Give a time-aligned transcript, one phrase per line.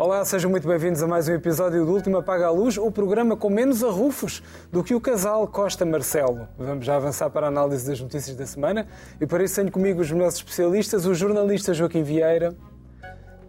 [0.00, 3.36] Olá, sejam muito bem-vindos a mais um episódio do Último Apaga a Luz, o programa
[3.36, 4.42] com menos arrufos
[4.72, 6.48] do que o casal Costa Marcelo.
[6.56, 8.86] Vamos já avançar para a análise das notícias da semana
[9.20, 12.56] e para isso tenho comigo os meus especialistas, o jornalista Joaquim Vieira,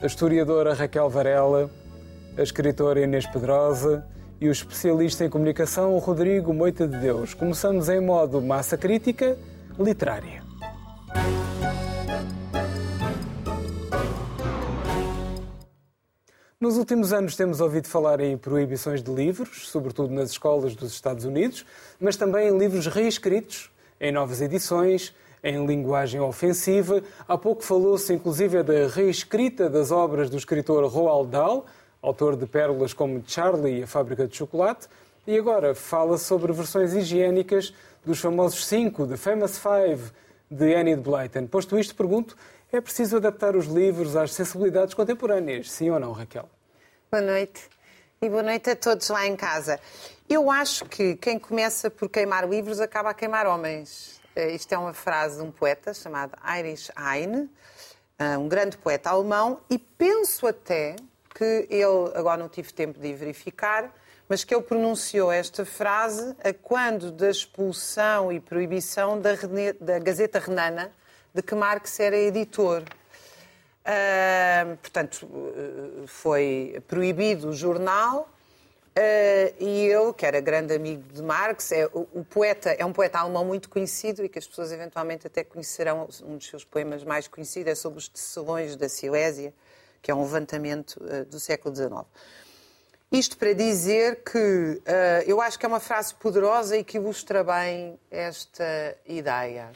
[0.02, 1.72] a historiadora Raquel Varela,
[2.38, 4.06] a escritora Inês Pedrosa
[4.42, 7.34] e o especialista em comunicação Rodrigo Moita de Deus.
[7.34, 9.38] Começamos em modo massa crítica
[9.80, 10.41] literária.
[16.62, 21.26] Nos últimos anos temos ouvido falar em proibições de livros, sobretudo nas escolas dos Estados
[21.26, 21.66] Unidos,
[22.00, 25.12] mas também em livros reescritos, em novas edições,
[25.44, 27.02] em linguagem ofensiva.
[27.28, 31.66] Há pouco falou-se inclusive da reescrita das obras do escritor Roald Dahl,
[32.00, 34.88] autor de pérolas como Charlie e a Fábrica de Chocolate,
[35.26, 37.74] e agora fala sobre versões higiênicas
[38.06, 40.12] dos famosos cinco, The Famous Five,
[40.52, 41.48] de Enid Blyton.
[41.48, 42.38] Posto isto, pergunto,
[42.72, 46.50] é preciso adaptar os livros às sensibilidades contemporâneas, sim ou não, Raquel?
[47.12, 47.70] Boa noite.
[48.22, 49.80] E boa noite a todos lá em casa.
[50.30, 54.22] Eu acho que quem começa por queimar livros acaba a queimar homens.
[54.36, 57.50] Eh, isto é uma frase de um poeta chamado Heinrich Heine,
[58.18, 60.96] eh, um grande poeta alemão, e penso até
[61.36, 63.94] que ele, agora não tive tempo de verificar,
[64.30, 69.32] mas que ele pronunciou esta frase a quando da expulsão e proibição da,
[69.80, 70.92] da Gazeta Renana,
[71.34, 72.84] de que Marx era editor.
[73.82, 75.28] Uh, portanto,
[76.06, 78.30] foi proibido o jornal
[78.96, 82.94] uh, e ele, que era grande amigo de Marx, é, o, o, poeta, é um
[82.94, 86.08] poeta alemão muito conhecido e que as pessoas eventualmente até conhecerão.
[86.24, 89.52] Um dos seus poemas mais conhecidos é sobre os tecelões da Silésia,
[90.00, 92.06] que é um levantamento uh, do século XIX.
[93.12, 94.82] Isto para dizer que
[95.28, 99.70] eu acho que é uma frase poderosa e que ilustra bem esta ideia.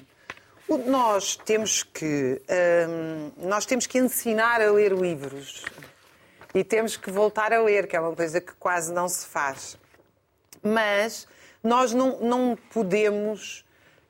[0.67, 2.41] Nós temos que
[2.89, 5.63] hum, nós temos que ensinar a ler livros
[6.55, 9.77] e temos que voltar a ler, que é uma coisa que quase não se faz.
[10.63, 11.27] Mas
[11.63, 13.65] nós não, não podemos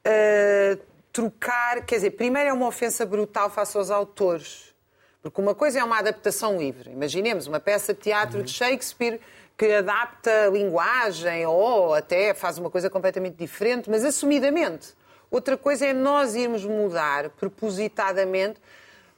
[0.05, 0.79] uh,
[1.11, 4.73] trocar, quer dizer, primeiro é uma ofensa brutal face aos autores.
[5.21, 6.91] Porque uma coisa é uma adaptação livre.
[6.91, 8.43] Imaginemos uma peça de teatro uhum.
[8.43, 9.19] de Shakespeare
[9.57, 14.93] que adapta a linguagem ou até faz uma coisa completamente diferente, mas assumidamente.
[15.29, 18.59] Outra coisa é nós irmos mudar propositadamente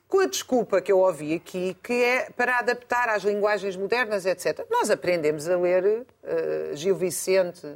[0.07, 4.65] com a desculpa que eu ouvi aqui, que é para adaptar às linguagens modernas, etc.
[4.69, 7.67] Nós aprendemos a ler uh, Gil Vicente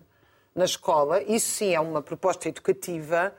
[0.55, 3.33] na escola, isso sim é uma proposta educativa,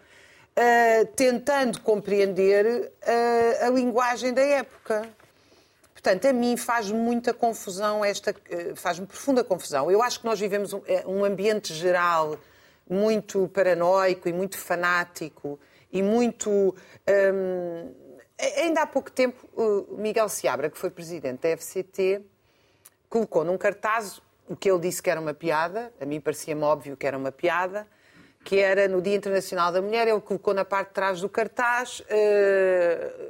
[0.56, 5.08] uh, tentando compreender uh, a linguagem da época.
[5.92, 8.34] Portanto, a mim faz muita confusão esta,
[8.74, 9.88] faz-me profunda confusão.
[9.88, 12.36] Eu acho que nós vivemos um, um ambiente geral
[12.88, 15.58] muito paranoico e muito fanático
[15.92, 16.74] e muito.
[17.08, 17.94] Hum,
[18.58, 22.22] ainda há pouco tempo, o Miguel Seabra, que foi presidente da FCT,
[23.08, 26.96] colocou num cartaz o que ele disse que era uma piada, a mim parecia-me óbvio
[26.96, 27.86] que era uma piada,
[28.44, 32.00] que era no Dia Internacional da Mulher, ele colocou na parte de trás do cartaz
[32.00, 32.04] uh,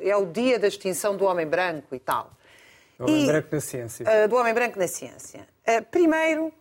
[0.01, 2.31] é o dia da extinção do homem branco e tal.
[2.99, 4.07] Do homem e, branco na ciência.
[4.07, 5.47] Uh, do homem branco na ciência.
[5.69, 6.53] Uh, primeiro,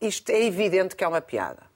[0.00, 1.67] isto é evidente que é uma piada.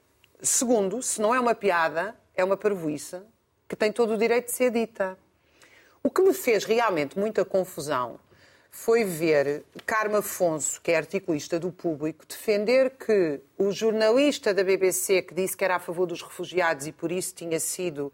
[0.45, 3.25] Segundo, se não é uma piada, é uma parvoíça
[3.65, 5.17] que tem todo o direito de ser dita.
[6.03, 8.19] O que me fez realmente muita confusão
[8.69, 15.21] foi ver Carmo Afonso, que é articulista do público, defender que o jornalista da BBC
[15.21, 18.11] que disse que era a favor dos refugiados e por isso tinha sido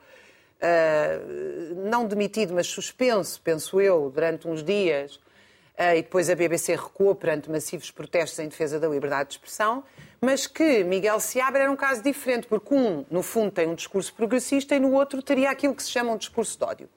[0.61, 6.75] uh, não demitido, mas suspenso, penso eu, durante uns dias, uh, e depois a BBC
[6.75, 9.83] recuou perante massivos protestos em defesa da liberdade de expressão,
[10.21, 14.13] mas que Miguel Seabra era um caso diferente, porque um, no fundo, tem um discurso
[14.13, 16.89] progressista e no outro teria aquilo que se chama um discurso de ódio.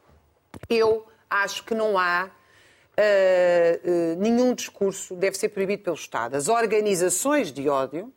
[0.68, 2.30] Eu acho que não há
[2.98, 6.34] uh, uh, nenhum discurso deve ser proibido pelo Estado.
[6.34, 8.12] As organizações de ódio,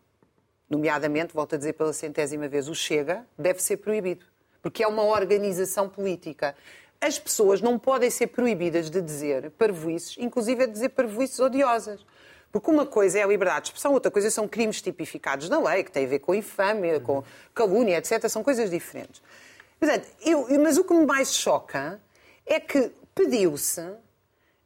[0.70, 4.26] nomeadamente, volto a dizer pela centésima vez, o Chega, deve ser proibido,
[4.62, 6.56] porque é uma organização política.
[7.00, 12.06] As pessoas não podem ser proibidas de dizer parvoices, inclusive de dizer parvoices odiosas.
[12.56, 15.84] Porque uma coisa é a liberdade de expressão, outra coisa são crimes tipificados na lei,
[15.84, 17.22] que têm a ver com infâmia, com
[17.54, 18.30] calúnia, etc.
[18.30, 19.22] São coisas diferentes.
[19.78, 22.00] Portanto, eu, mas o que me mais choca
[22.46, 23.86] é que pediu-se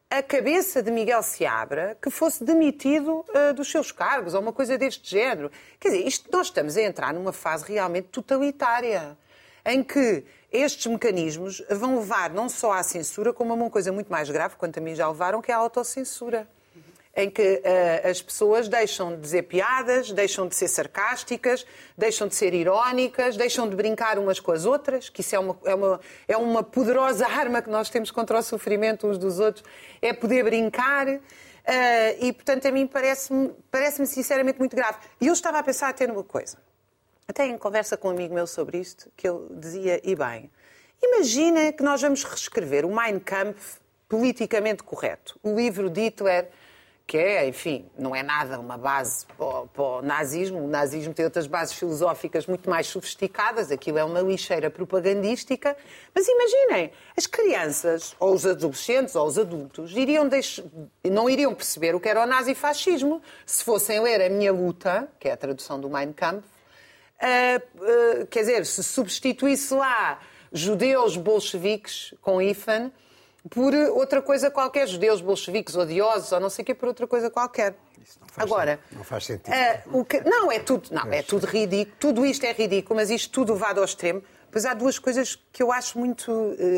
[0.07, 4.77] a cabeça de Miguel Seabra que fosse demitido uh, dos seus cargos, ou uma coisa
[4.77, 5.51] deste género.
[5.79, 9.17] Quer dizer, isto, nós estamos a entrar numa fase realmente totalitária,
[9.65, 14.11] em que estes mecanismos vão levar não só à censura, como a uma coisa muito
[14.11, 16.47] mais grave, quanto a mim já levaram, que é a autocensura
[17.19, 21.65] em que uh, as pessoas deixam de dizer piadas, deixam de ser sarcásticas,
[21.97, 25.59] deixam de ser irónicas, deixam de brincar umas com as outras, que isso é uma,
[25.65, 25.99] é uma,
[26.29, 29.65] é uma poderosa arma que nós temos contra o sofrimento uns dos outros,
[30.01, 31.07] é poder brincar.
[31.09, 31.19] Uh,
[32.21, 34.97] e, portanto, a mim parece-me parece sinceramente muito grave.
[35.19, 36.57] E eu estava a pensar até numa coisa.
[37.27, 40.49] Até em conversa com um amigo meu sobre isto, que ele dizia, e bem,
[41.03, 43.77] imagina que nós vamos reescrever o Mein Kampf
[44.07, 45.37] politicamente correto.
[45.43, 46.49] O livro de Hitler
[47.09, 50.63] que é, enfim, não é nada uma base para, para o nazismo.
[50.63, 55.75] O nazismo tem outras bases filosóficas muito mais sofisticadas, aquilo é uma lixeira propagandística.
[56.13, 60.61] Mas imaginem, as crianças, ou os adolescentes, ou os adultos, iriam deix...
[61.03, 65.27] não iriam perceber o que era o nazifascismo se fossem ler A Minha Luta, que
[65.27, 70.19] é a tradução do Mein Kampf, uh, uh, quer dizer, se substituísse lá
[70.53, 72.91] judeus bolcheviques com IFAN,
[73.49, 77.29] por outra coisa qualquer, judeus bolcheviques odiosos ou não sei o quê, por outra coisa
[77.29, 77.75] qualquer.
[78.03, 79.53] Isso não faz Agora, não faz sentido.
[79.93, 83.31] Uh, que, não, é tudo, não, é tudo ridículo, tudo isto é ridículo, mas isto
[83.31, 84.21] tudo vai ao extremo.
[84.51, 86.31] Pois há duas coisas que eu acho muito.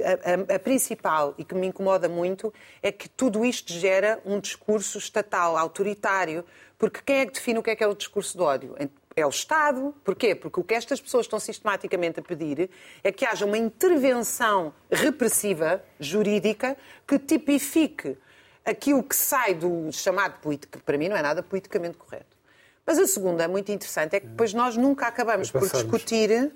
[0.04, 2.54] A, a, a, principal e que me incomoda muito
[2.84, 6.44] é que tudo isto gera um discurso estatal, autoritário.
[6.78, 8.76] Porque quem é que define o que é que é o discurso de ódio?
[9.16, 9.94] É o Estado.
[10.04, 10.36] Porquê?
[10.36, 12.70] Porque o que estas pessoas estão sistematicamente a pedir
[13.04, 16.78] é que haja uma intervenção repressiva, jurídica,
[17.08, 18.18] que tipifique
[18.66, 22.38] aquilo que sai do chamado político, que para mim não é nada politicamente correto.
[22.86, 26.52] Mas a segunda, muito interessante, é que depois nós nunca acabamos por discutir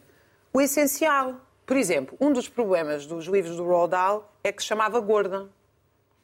[0.52, 1.36] o essencial.
[1.66, 5.50] Por exemplo, um dos problemas dos livros do Roald Dahl é que se chamava gorda.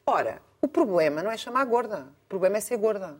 [0.06, 3.16] Ora, o problema não é chamar gorda, o problema é ser gorda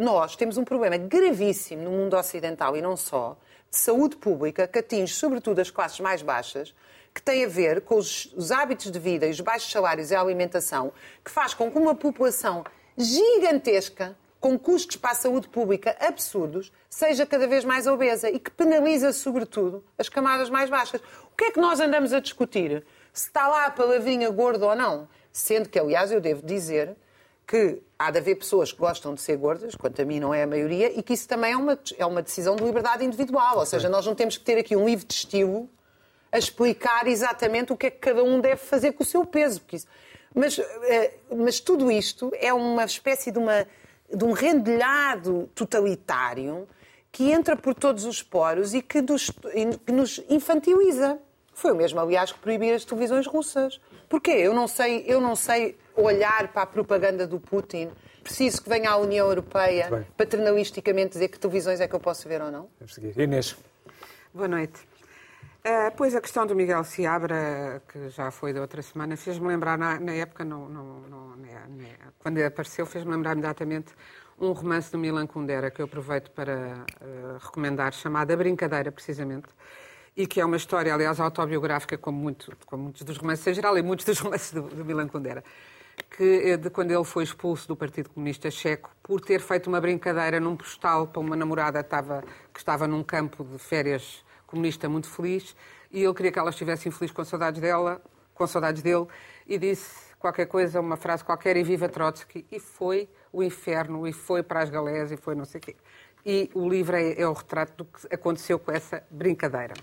[0.00, 3.36] nós temos um problema gravíssimo no mundo ocidental e não só,
[3.70, 6.74] de saúde pública, que atinge sobretudo as classes mais baixas,
[7.12, 10.14] que tem a ver com os, os hábitos de vida e os baixos salários e
[10.14, 10.92] a alimentação,
[11.24, 12.64] que faz com que uma população
[12.96, 18.50] gigantesca, com custos para a saúde pública absurdos, seja cada vez mais obesa e que
[18.50, 21.00] penaliza, sobretudo, as camadas mais baixas.
[21.32, 22.84] O que é que nós andamos a discutir?
[23.12, 25.08] Se está lá a palavrinha gordo ou não?
[25.32, 26.94] Sendo que, aliás, eu devo dizer
[27.46, 30.42] que há de haver pessoas que gostam de ser gordas, quanto a mim não é
[30.42, 33.58] a maioria, e que isso também é uma, é uma decisão de liberdade individual.
[33.58, 35.68] Ou seja, nós não temos que ter aqui um livro de estilo
[36.32, 39.62] a explicar exatamente o que é que cada um deve fazer com o seu peso.
[39.72, 39.86] Isso...
[40.34, 43.66] Mas, eh, mas tudo isto é uma espécie de, uma,
[44.12, 46.66] de um rendilhado totalitário
[47.12, 51.18] que entra por todos os poros e que nos, que nos infantiliza.
[51.54, 53.80] Foi o mesmo, aliás, que proibir as televisões russas.
[54.08, 54.32] Porquê?
[54.32, 57.90] Eu não sei, eu não sei olhar para a propaganda do Putin.
[58.22, 62.42] Preciso que venha a União Europeia paternalisticamente dizer que televisões é que eu posso ver
[62.42, 62.68] ou não?
[62.78, 63.18] Vamos seguir.
[63.18, 63.56] Inês.
[64.34, 64.80] Boa noite.
[65.66, 69.76] Uh, pois a questão do Miguel Seabra, que já foi da outra semana, fez-me lembrar,
[69.76, 71.36] na, na época, não, não, não,
[72.20, 73.92] quando apareceu, fez-me lembrar imediatamente
[74.38, 79.48] um romance do Milan Kundera, que eu aproveito para uh, recomendar, chamado A Brincadeira, precisamente,
[80.16, 83.76] e que é uma história, aliás, autobiográfica, como, muito, como muitos dos romances em geral
[83.76, 85.42] e muitos dos romances do, do Milan Kundera,
[86.16, 89.80] que é de quando ele foi expulso do Partido Comunista Checo por ter feito uma
[89.80, 92.22] brincadeira num postal para uma namorada estava,
[92.52, 95.54] que estava num campo de férias comunista muito feliz
[95.90, 98.02] e ele queria que ela estivesse infeliz com saudades dela,
[98.34, 99.06] com saudades dele,
[99.46, 104.12] e disse qualquer coisa, uma frase qualquer, e viva Trotsky, e foi o inferno, e
[104.12, 105.76] foi para as galés, e foi não sei o quê.
[106.24, 109.74] E o livro é, é o retrato do que aconteceu com essa brincadeira.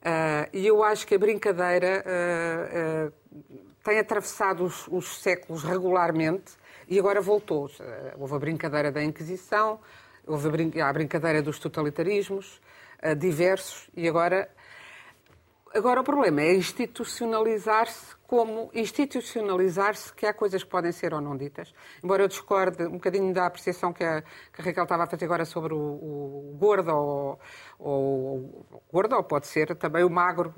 [0.00, 6.52] Uh, e eu acho que a brincadeira uh, uh, tem atravessado os, os, séculos regularmente
[6.88, 7.70] e agora voltou.
[8.16, 9.80] Houve a brincadeira da Inquisição,
[10.26, 12.60] houve a, brin a brincadeira dos totalitarismos
[13.18, 14.48] diversos e agora.
[15.74, 21.36] Agora o problema é institucionalizar-se como institucionalizar-se que há coisas que podem ser ou não
[21.36, 21.74] ditas.
[22.02, 25.24] Embora eu discorde um bocadinho da apreciação que a, que a Raquel estava a fazer
[25.24, 27.40] agora sobre o, o gordo ou,
[27.78, 30.54] ou, gordo, ou pode ser também o magro.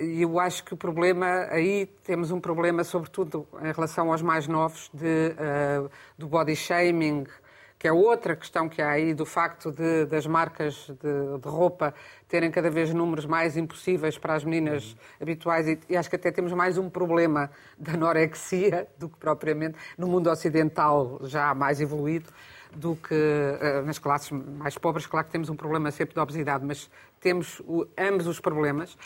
[0.00, 4.48] E eu acho que o problema, aí temos um problema, sobretudo em relação aos mais
[4.48, 7.24] novos, de, uh, do body shaming,
[7.78, 11.94] que é outra questão que há aí, do facto de, das marcas de, de, roupa
[12.26, 14.98] terem cada vez números mais impossíveis para as meninas uhum.
[15.20, 19.76] habituais, e, e, acho que até temos mais um problema da anorexia do que propriamente
[19.96, 22.32] no mundo ocidental já mais evoluído
[22.74, 25.06] do que uh, nas classes mais pobres.
[25.06, 28.96] Claro que temos um problema sempre de obesidade, mas temos o, ambos os problemas.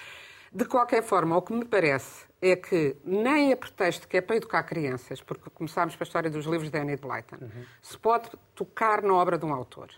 [0.52, 4.37] De qualquer forma, o que me parece é que, nem a pretexto que é para
[4.37, 7.64] educar crianças, porque começámos com a história dos livros de Annie Blyton, uhum.
[7.83, 9.88] se pode tocar na obra de um autor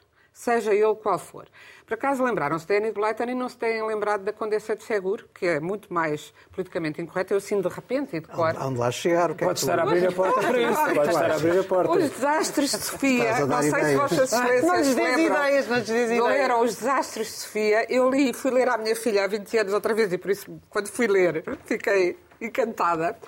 [0.40, 1.47] seja ele qual for.
[1.87, 5.28] Por acaso lembraram-se de Annie Blyton e não se têm lembrado da Condessa de Seguro,
[5.35, 7.35] que é muito mais politicamente incorreta.
[7.35, 8.54] Eu assim de repente e de cor.
[8.59, 9.32] Onde lá chegar?
[9.32, 10.94] O que Pode é estar a abrir a porta para isso.
[10.94, 11.92] Pode estar a abrir a porta.
[11.92, 15.87] Os desastres de Sofia, não sei se Vossas Excelências não lhes diz ideias, não lhes
[15.87, 16.25] diz ideias.
[16.25, 17.87] Leram os desastres de Sofia.
[17.92, 20.47] Eu li, fui ler à minha filha há 20 anos outra vez e por isso,
[20.70, 23.18] quando fui ler, fiquei encantada.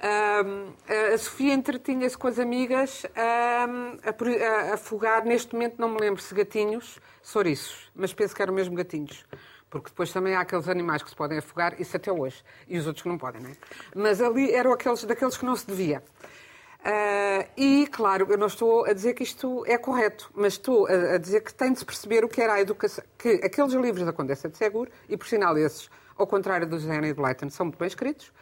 [0.00, 6.98] A Sofia entretinha-se com as amigas a, afogar, neste momento não me lembro se gatinhos,
[7.22, 9.24] souriços, mas penso que eram mesmo gatinhos.
[9.68, 12.42] Porque depois também há aqueles animais que se podem afogar, isso até hoje.
[12.66, 13.54] E os outros que não podem, não é?
[13.94, 16.02] Mas ali eram aqueles, daqueles que não se devia.
[16.80, 21.14] Uh, e, claro, eu não estou a dizer que isto é correto, mas estou a,
[21.14, 23.04] a dizer que tem de se perceber o que era a educação.
[23.16, 26.90] Que aqueles livros da Condessa de Seguro, e por sinal esses, ao contrário dos de
[26.90, 28.32] Henry Blyton, são muito bem escritos,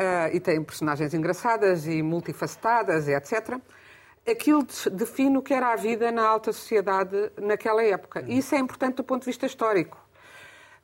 [0.00, 3.58] uh, e têm personagens engraçadas e multifacetadas, e etc.
[4.28, 8.24] Aquilo define o que era a vida na alta sociedade naquela época.
[8.26, 9.98] E isso é importante do ponto de vista histórico.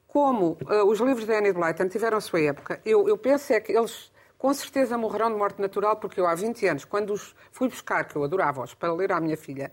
[0.06, 3.60] Como uh, os livros de Annie Blyton tiveram a sua época, eu, eu penso é
[3.60, 7.34] que eles com certeza morrerão de morte natural, porque eu há 20 anos, quando os
[7.50, 9.72] fui buscar, que eu adorava-os, para ler à minha filha,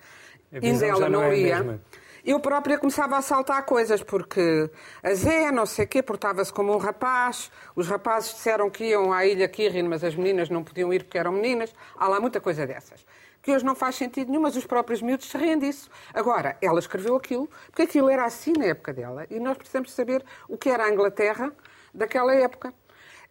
[0.52, 1.80] ainda ela não, não é lia,
[2.24, 4.70] eu própria começava a saltar coisas, porque
[5.02, 9.12] a Zé, não sei o quê, portava-se como um rapaz, os rapazes disseram que iam
[9.12, 12.40] à Ilha Kirin, mas as meninas não podiam ir porque eram meninas, há lá muita
[12.40, 13.06] coisa dessas.
[13.42, 15.90] Que hoje não faz sentido nenhum, mas os próprios miúdos se riem disso.
[16.14, 20.24] Agora, ela escreveu aquilo, porque aquilo era assim na época dela, e nós precisamos saber
[20.48, 21.52] o que era a Inglaterra
[21.94, 22.74] daquela época.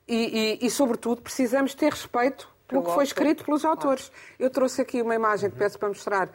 [0.06, 4.12] E, e, e, sobretudo, precisamos ter respeito pelo que foi escrito pelos autores.
[4.38, 6.28] Eu trouxe aqui uma imagem que peço para mostrar,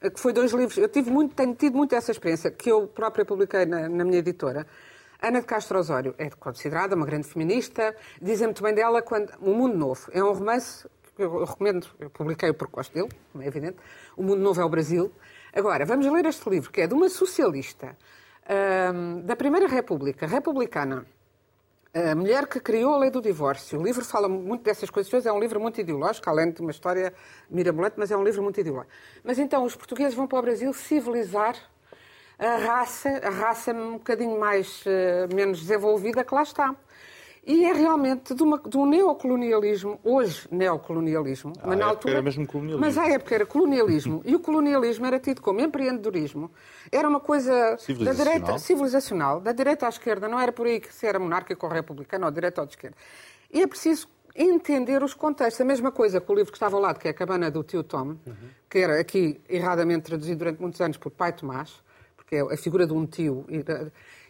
[0.00, 0.78] que foi dois livros.
[0.78, 4.18] Eu tive muito, tenho tido muito essa experiência, que eu própria publiquei na, na minha
[4.18, 4.66] editora.
[5.20, 7.94] Ana de Castro Osório é considerada uma grande feminista.
[8.22, 12.08] Dizem muito bem dela quando O Mundo Novo é um romance que eu recomendo, eu
[12.10, 13.76] publiquei porque gosto dele, como é evidente.
[14.16, 15.10] O Mundo Novo é o Brasil.
[15.52, 17.96] Agora, vamos ler este livro, que é de uma socialista
[18.94, 21.04] um, da Primeira República, republicana,
[21.94, 23.80] a mulher que criou a lei do divórcio.
[23.80, 25.26] O livro fala muito dessas coisas.
[25.26, 27.12] É um livro muito ideológico, além de uma história
[27.50, 28.92] mirabolante, mas é um livro muito ideológico.
[29.24, 31.56] Mas então os portugueses vão para o Brasil civilizar
[32.38, 36.74] a raça, a raça um bocadinho mais, uh, menos desenvolvida que lá está.
[37.48, 42.12] E é realmente de, uma, de um neocolonialismo, hoje neocolonialismo, ah, mas na altura.
[42.12, 42.80] Era mesmo colonialismo.
[42.84, 44.20] Mas à época era colonialismo.
[44.26, 46.50] e o colonialismo era tido como empreendedorismo.
[46.92, 50.28] Era uma coisa da direita, civilizacional, da direita à esquerda.
[50.28, 52.96] Não era por aí que se era monárquico ou republicano, ou direita ou de esquerda.
[53.50, 55.62] E é preciso entender os contextos.
[55.62, 57.64] A mesma coisa com o livro que estava ao lado, que é a Cabana do
[57.64, 58.34] Tio Tom, uhum.
[58.68, 61.82] que era aqui erradamente traduzido durante muitos anos por Pai Tomás,
[62.14, 63.46] porque é a figura de um tio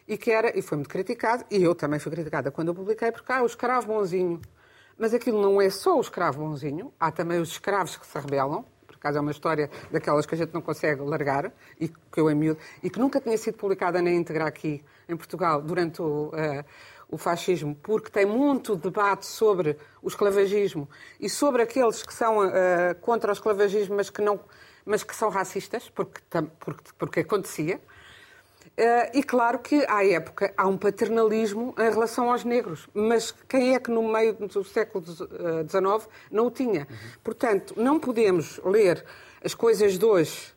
[0.08, 3.12] e que era, e foi muito criticado, e eu também fui criticada quando eu publiquei,
[3.12, 4.40] porque há ah, o escravo bonzinho.
[4.96, 8.64] Mas aquilo não é só o escravo bonzinho, há também os escravos que se rebelam,
[8.86, 12.34] por acaso é uma história daquelas que a gente não consegue largar, e que eu
[12.34, 16.64] miúdo, e que nunca tinha sido publicada na íntegra aqui em Portugal durante o, uh,
[17.10, 20.88] o fascismo, porque tem muito debate sobre o esclavagismo
[21.20, 24.40] e sobre aqueles que são uh, contra o esclavagismo, mas que, não,
[24.86, 26.22] mas que são racistas, porque,
[26.58, 27.78] porque, porque acontecia.
[28.78, 33.74] Uh, e claro que, à época, há um paternalismo em relação aos negros, mas quem
[33.74, 36.86] é que no meio do século XIX eh, não o tinha?
[36.88, 36.96] Uhum.
[37.24, 39.04] Portanto, não podemos ler
[39.44, 40.54] as coisas de hoje,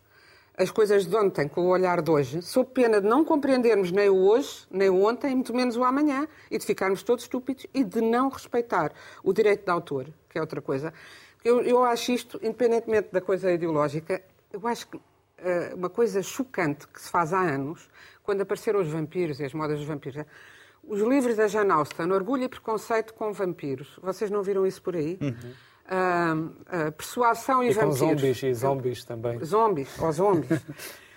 [0.56, 4.08] as coisas de ontem com o olhar de hoje, sob pena de não compreendermos nem
[4.08, 7.84] o hoje, nem o ontem, muito menos o amanhã, e de ficarmos todos estúpidos e
[7.84, 10.94] de não respeitar o direito de autor, que é outra coisa.
[11.44, 14.22] Eu, eu acho isto, independentemente da coisa ideológica,
[14.54, 15.00] eu acho que
[15.76, 17.90] uma coisa chocante que se faz há anos
[18.24, 20.24] quando apareceram os vampiros e as modas dos vampiros.
[20.84, 24.00] Os livros da Jane Austen, Orgulho e Preconceito com Vampiros.
[24.02, 25.18] Vocês não viram isso por aí?
[25.22, 25.32] Uhum.
[25.92, 28.00] Uh, uh, persuasão e, e vampiros.
[28.00, 29.44] Com zombies e zombies também.
[29.44, 30.62] Zombies, ou zombies.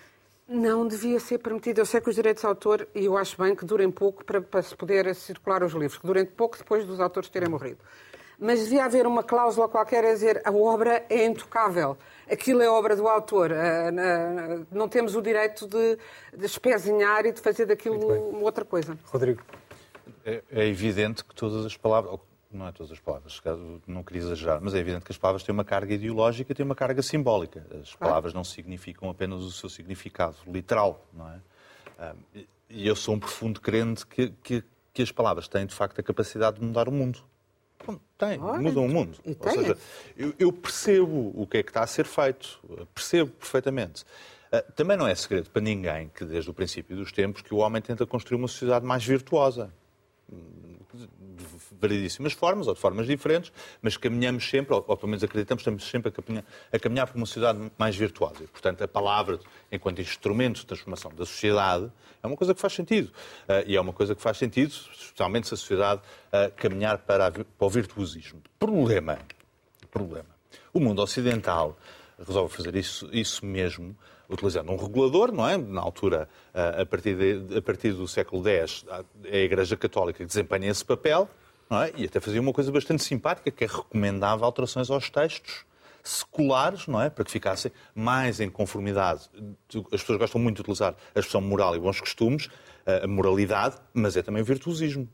[0.47, 1.79] não devia ser permitido.
[1.79, 4.41] Eu sei que os direitos de autor, e eu acho bem que durem pouco para,
[4.41, 7.79] para se poder circular os livros, que durem pouco depois dos autores terem morrido.
[8.39, 11.97] Mas devia haver uma cláusula qualquer a dizer a obra é intocável
[12.29, 13.51] aquilo é obra do autor.
[13.51, 13.91] Eh,
[14.71, 15.97] não temos o direito de,
[16.35, 18.97] de espezinhar e de fazer daquilo outra coisa.
[19.05, 19.41] Rodrigo.
[20.25, 22.19] É, é, evidente que todas as palavras,
[22.51, 23.41] não é todas as palavras,
[23.87, 26.65] não queria exagerar, mas é evidente que as palavras têm uma carga ideológica e têm
[26.65, 27.65] uma carga simbólica.
[27.81, 32.13] As palavras não significam apenas o seu significado literal, não é?
[32.69, 34.63] E eu sou um profundo crente que, que,
[34.93, 37.19] que as palavras têm, de facto, a capacidade de mudar o mundo.
[38.17, 39.19] Tem, mudam o mundo.
[39.25, 39.77] Ou seja,
[40.17, 42.59] eu, eu, percebo o que é que está a ser feito,
[42.93, 44.05] percebo perfeitamente.
[44.51, 47.57] Ah, também não é segredo para ninguém que, desde o princípio dos tempos, que o
[47.57, 49.71] homem tenta construir uma sociedade mais virtuosa
[50.95, 51.45] de
[51.79, 55.83] variedíssimas formas, ou de formas diferentes, mas caminhamos sempre, ou, ou pelo menos acreditamos, estamos
[55.89, 58.43] sempre a caminhar, a caminhar por uma sociedade mais virtuosa.
[58.43, 59.39] E, portanto, a palavra,
[59.71, 61.91] enquanto instrumento de transformação da sociedade,
[62.23, 63.07] é uma coisa que faz sentido.
[63.07, 67.27] Uh, e é uma coisa que faz sentido, especialmente se a sociedade uh, caminhar para,
[67.27, 68.41] a, para o virtuosismo.
[68.57, 69.19] Problema,
[69.91, 70.29] problema.
[70.73, 71.77] O mundo ocidental
[72.19, 73.95] resolve fazer isso, isso mesmo,
[74.29, 75.57] utilizando um regulador, não é?
[75.57, 79.03] Na altura, a partir, de, a partir do século X, a
[79.35, 81.29] Igreja Católica desempenha esse papel,
[81.69, 81.91] não é?
[81.95, 85.65] E até fazia uma coisa bastante simpática, que é recomendava alterações aos textos
[86.03, 87.09] seculares, não é?
[87.09, 89.29] Para que ficassem mais em conformidade.
[89.91, 92.49] As pessoas gostam muito de utilizar a expressão moral e bons costumes,
[92.85, 95.09] a moralidade, mas é também o virtuosismo.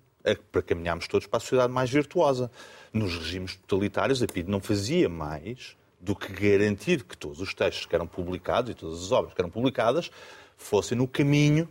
[0.52, 2.52] Para caminharmos todos para a sociedade mais virtuosa.
[2.94, 7.86] Nos regimes totalitários, a PIDE não fazia mais do que garantir que todos os textos
[7.86, 10.10] que eram publicados e todas as obras que eram publicadas
[10.58, 11.70] fossem no caminho,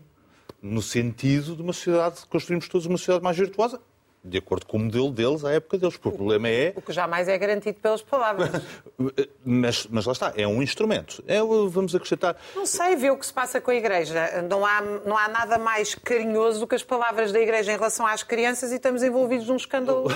[0.63, 3.81] no sentido de uma sociedade, construirmos todos uma sociedade mais virtuosa,
[4.23, 5.95] de acordo com o modelo deles, à época deles.
[5.95, 6.75] O problema é.
[6.77, 8.51] O que jamais é garantido pelas palavras.
[9.45, 11.25] mas, mas lá está, é um instrumento.
[11.27, 12.37] É, vamos acrescentar.
[12.55, 14.43] Não sei, ver o que se passa com a Igreja.
[14.49, 18.07] Não há, não há nada mais carinhoso do que as palavras da Igreja em relação
[18.07, 20.09] às crianças e estamos envolvidos num escândalo.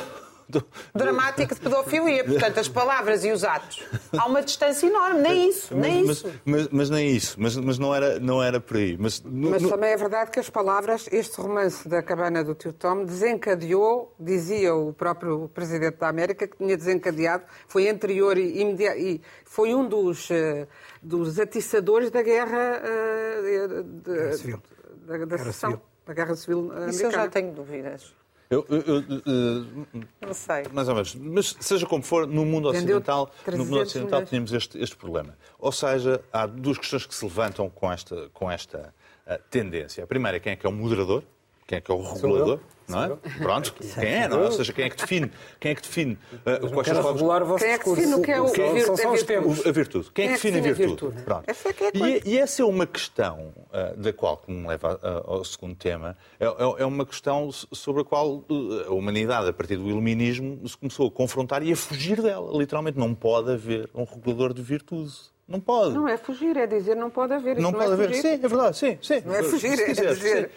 [0.48, 2.24] Do, dramático de pedofilia.
[2.24, 3.82] Portanto, as palavras e os atos.
[4.16, 6.26] Há uma distância enorme, nem isso, nem mas, isso.
[6.44, 8.96] Mas, mas, mas, nem isso, mas, mas não, era, não era por aí.
[8.98, 9.70] Mas, mas no...
[9.70, 14.74] também é verdade que as palavras, este romance da cabana do tio Tom desencadeou, dizia
[14.74, 19.88] o próprio Presidente da América, que tinha desencadeado, foi anterior e, imediato, e foi um
[19.88, 20.66] dos, uh,
[21.02, 24.62] dos atiçadores da guerra uh, de, guerra civil.
[25.06, 25.80] Da, da, da, guerra civil.
[26.06, 26.90] da Guerra Civil Americana.
[26.90, 28.14] Isso eu já tenho dúvidas.
[28.50, 30.64] Eu, eu, eu, uh, não sei.
[30.72, 31.14] Mais ou menos.
[31.14, 35.36] Mas seja como for, no mundo ocidental, no mundo ocidental tínhamos este, este problema.
[35.58, 38.94] Ou seja, há duas questões que se levantam com esta, com esta
[39.26, 40.04] uh, tendência.
[40.04, 41.22] A primeira é quem é que é o moderador,
[41.66, 43.08] quem é que é o regulador não é?
[43.38, 44.44] Pronto, quem é, não é?
[44.44, 47.46] Ou seja, quem é que define, quem é que define uh, quais são regular o
[47.46, 49.66] vosso quem é que define o que é o, quem, são, são os tempos.
[49.66, 50.10] A virtude.
[50.12, 50.86] Quem, é que define a virtude?
[50.86, 51.22] virtude?
[51.22, 51.44] Pronto.
[51.46, 54.66] Essa é que é e, e, essa é uma questão uh, da qual, que me
[54.66, 58.44] leva uh, ao segundo tema, é, é, é, uma questão sobre a qual
[58.86, 62.56] a humanidade, a partir do iluminismo, se começou a confrontar e a fugir dela.
[62.56, 65.33] Literalmente, não pode haver um regulador de virtude.
[65.46, 65.94] Não pode.
[65.94, 67.56] Não é fugir, é dizer não pode haver.
[67.56, 69.20] Não, não pode é haver, sim, é verdade, sim, sim.
[69.26, 70.50] Não é fugir, é quiser, dizer.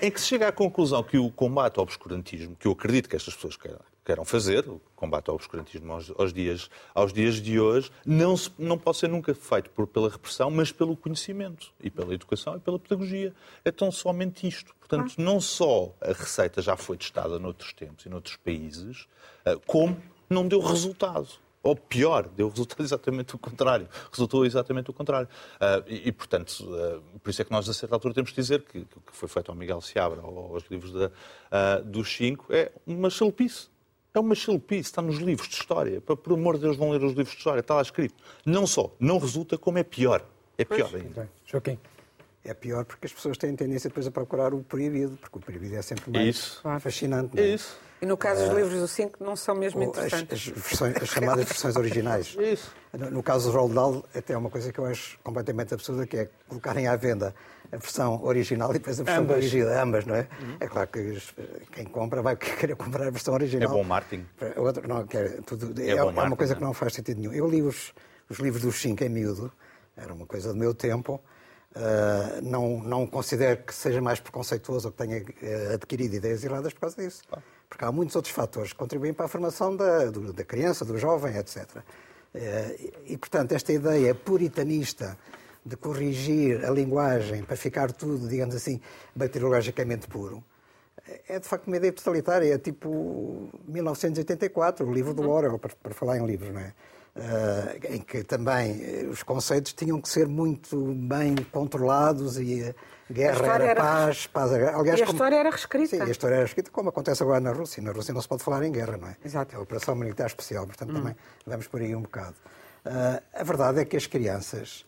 [0.00, 3.16] Em que se chega à conclusão que o combate ao obscurantismo, que eu acredito que
[3.16, 3.58] estas pessoas
[4.04, 8.52] queiram fazer, o combate ao obscurantismo aos, aos, dias, aos dias de hoje, não, se,
[8.56, 12.60] não pode ser nunca feito por, pela repressão, mas pelo conhecimento, e pela educação e
[12.60, 13.34] pela pedagogia.
[13.64, 14.72] É tão somente isto.
[14.78, 19.08] Portanto, não só a receita já foi testada noutros tempos e noutros países,
[19.44, 19.96] eh, como
[20.30, 23.88] não deu resultado ou pior, deu resultado exatamente o contrário.
[24.12, 25.26] Resultou exatamente o contrário.
[25.56, 28.36] Uh, e, e, portanto, uh, por isso é que nós, a certa altura, temos que
[28.36, 32.14] dizer que o que foi feito ao Miguel Seabra ou aos livros da, uh, dos
[32.14, 33.68] cinco é uma chalupice.
[34.12, 36.00] É uma chalupice, está nos livros de história.
[36.00, 38.14] Por amor de Deus, vão ler os livros de história, está lá escrito.
[38.44, 40.24] Não só não resulta, como é pior.
[40.56, 41.02] É pior pois.
[41.02, 41.28] ainda.
[41.46, 41.78] Joaquim.
[42.44, 45.76] É pior porque as pessoas têm tendência depois a procurar o proibido, porque o proibido
[45.76, 46.62] é sempre mais isso.
[46.78, 47.38] fascinante.
[47.40, 47.42] É?
[47.42, 47.78] é isso.
[48.04, 50.48] E no caso dos livros do 5 não são mesmo interessantes.
[50.48, 52.36] As, as, versões, as chamadas versões originais.
[52.38, 52.70] Isso.
[52.92, 56.06] No, no caso do Roald Dahl, até é uma coisa que eu acho completamente absurda,
[56.06, 57.34] que é colocarem à venda
[57.72, 59.36] a versão original e depois a versão ambas.
[59.36, 60.28] corrigida, ambas, não é?
[60.38, 60.56] Uhum.
[60.60, 61.18] É claro que
[61.72, 63.70] quem compra vai querer comprar a versão original.
[63.70, 64.26] É bom marketing.
[64.56, 67.32] Outro, não, quer, tudo, é, é, é uma coisa que não faz sentido nenhum.
[67.32, 67.94] Eu li os,
[68.28, 69.50] os livros dos 5 em miúdo,
[69.96, 71.18] era uma coisa do meu tempo,
[71.76, 76.72] Uh, não, não considero que seja mais preconceituoso ou que tenha uh, adquirido ideias erradas
[76.72, 77.22] por causa disso.
[77.32, 77.40] Ah.
[77.68, 80.96] Porque há muitos outros fatores que contribuem para a formação da, do, da criança, do
[80.96, 81.64] jovem, etc.
[81.74, 85.18] Uh, e, portanto, esta ideia puritanista
[85.66, 88.80] de corrigir a linguagem para ficar tudo, digamos assim,
[89.16, 90.44] bacteriologicamente puro,
[91.28, 92.54] é de facto uma ideia totalitária.
[92.54, 95.30] É tipo 1984, o livro do uhum.
[95.30, 96.72] Orwell, para, para falar em livros, não é?
[97.16, 102.74] Uh, em que também eh, os conceitos tinham que ser muito bem controlados e
[103.10, 104.76] guerra era, era paz, paz era...
[104.76, 105.16] Aliás, e a como...
[105.16, 105.96] história era reescrita.
[105.96, 107.82] Sim, a história era escrita, como acontece agora na Rússia.
[107.82, 109.16] Na Rússia não se pode falar em guerra, não é?
[109.24, 109.54] Exato.
[109.54, 110.94] É a operação militar especial, portanto hum.
[110.94, 112.34] também vamos por aí um bocado.
[112.84, 114.84] Uh, a verdade é que as crianças,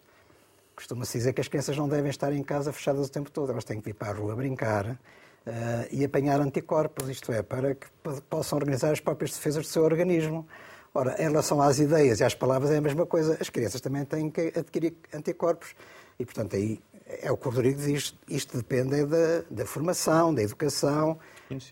[0.75, 3.65] costuma-se dizer que as crianças não devem estar em casa fechadas o tempo todo, elas
[3.65, 4.99] têm que ir para a rua brincar, uh,
[5.91, 7.87] e apanhar anticorpos, isto é, para que
[8.29, 10.47] possam organizar as próprias defesas do seu organismo.
[10.97, 13.37] Ora, em relação às ideias e às palavras é a mesma coisa.
[13.39, 15.75] As crianças também têm que adquirir anticorpos.
[16.19, 16.81] E, portanto, aí
[17.21, 21.19] é o que o Rodrigo diz, isto depende da, da formação, da educação,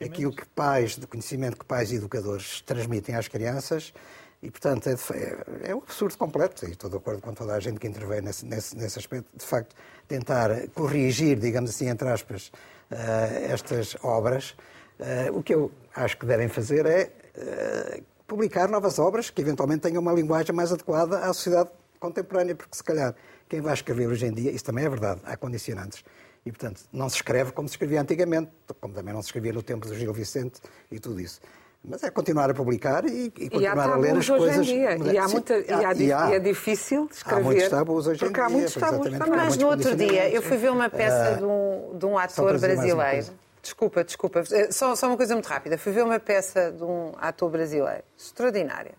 [0.05, 3.95] aquilo que pais, do conhecimento que pais e educadores transmitem às crianças.
[4.43, 6.67] E, portanto, é, é, é um absurdo completo.
[6.67, 9.27] E estou de acordo com toda a gente que intervém nesse, nesse, nesse aspecto.
[9.35, 9.75] De facto,
[10.07, 12.49] tentar corrigir, digamos assim, entre aspas,
[12.91, 14.55] uh, estas obras.
[15.01, 19.83] Uh, o que eu acho que devem fazer é uh, publicar novas obras que eventualmente
[19.83, 23.15] tenham uma linguagem mais adequada à sociedade contemporânea, porque se calhar
[23.49, 26.05] quem vai escrever hoje em dia, isso também é verdade, há condicionantes.
[26.45, 29.63] E, portanto, não se escreve como se escrevia antigamente, como também não se escrevia no
[29.63, 30.61] tempo do Gil Vicente
[30.91, 31.41] e tudo isso.
[31.83, 34.67] Mas é continuar a publicar e, e continuar e a ler as coisas.
[34.69, 35.13] Em dia.
[35.13, 37.41] E, há muita, e, há, e, há, e é difícil escrever.
[37.41, 38.45] Há muitos tabus hoje em dia.
[38.45, 39.09] Há muitos tabus.
[39.11, 42.59] Mas no outro dia eu fui ver uma peça uh, de um, de um ator
[42.59, 44.43] brasileiro Desculpa, desculpa.
[44.53, 45.79] Eh, Só, só uma coisa muito rápida.
[45.79, 48.95] Fui ver uma peça de um ator brasileiro extraordinária.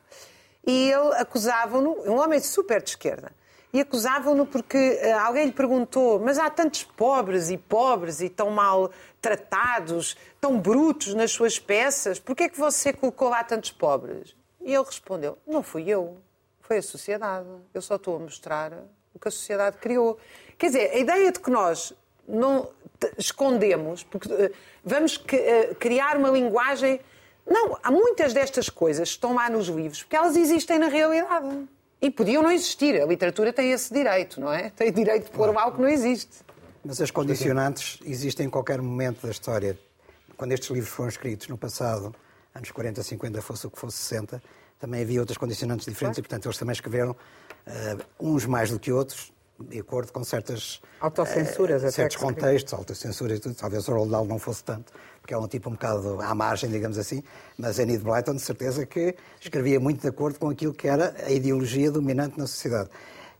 [0.65, 3.31] E ele acusava-no, um homem super de esquerda,
[3.71, 8.49] e acusavam-no porque eh, alguém lhe perguntou: mas há tantos pobres e pobres e tão
[8.49, 8.89] mal
[9.21, 14.35] tratados, tão brutos nas suas peças, por que é que você colocou lá tantos pobres?
[14.61, 16.17] E ele respondeu: não fui eu,
[16.61, 17.47] foi a sociedade.
[17.71, 18.73] Eu só estou a mostrar
[19.13, 20.17] o que a sociedade criou.
[20.57, 21.93] Quer dizer, a ideia de que nós
[22.27, 22.69] não
[23.17, 24.51] escondemos, porque eh,
[24.83, 26.99] vamos eh, criar uma linguagem.
[27.45, 31.67] Não, há muitas destas coisas que estão lá nos livros, porque elas existem na realidade.
[32.01, 33.01] E podiam não existir.
[33.01, 34.69] A literatura tem esse direito, não é?
[34.69, 36.43] Tem direito de pôr lá o que não existe.
[36.83, 39.77] Mas as condicionantes existem em qualquer momento da história.
[40.37, 42.13] Quando estes livros foram escritos no passado,
[42.53, 44.41] anos 40, 50, fosse o que fosse 60,
[44.79, 47.15] também havia outras condicionantes diferentes e, portanto, eles também escreveram
[47.65, 52.73] eh, uns mais do que outros, de acordo com certas Autocensuras eh, até certos contextos,
[52.73, 53.55] autocensura e tudo.
[53.55, 54.91] Talvez o Roald Dahl não fosse tanto,
[55.21, 57.23] porque é um tipo um bocado à margem, digamos assim,
[57.57, 61.31] mas Enid Blyton, de certeza que escrevia muito de acordo com aquilo que era a
[61.31, 62.89] ideologia dominante na sociedade.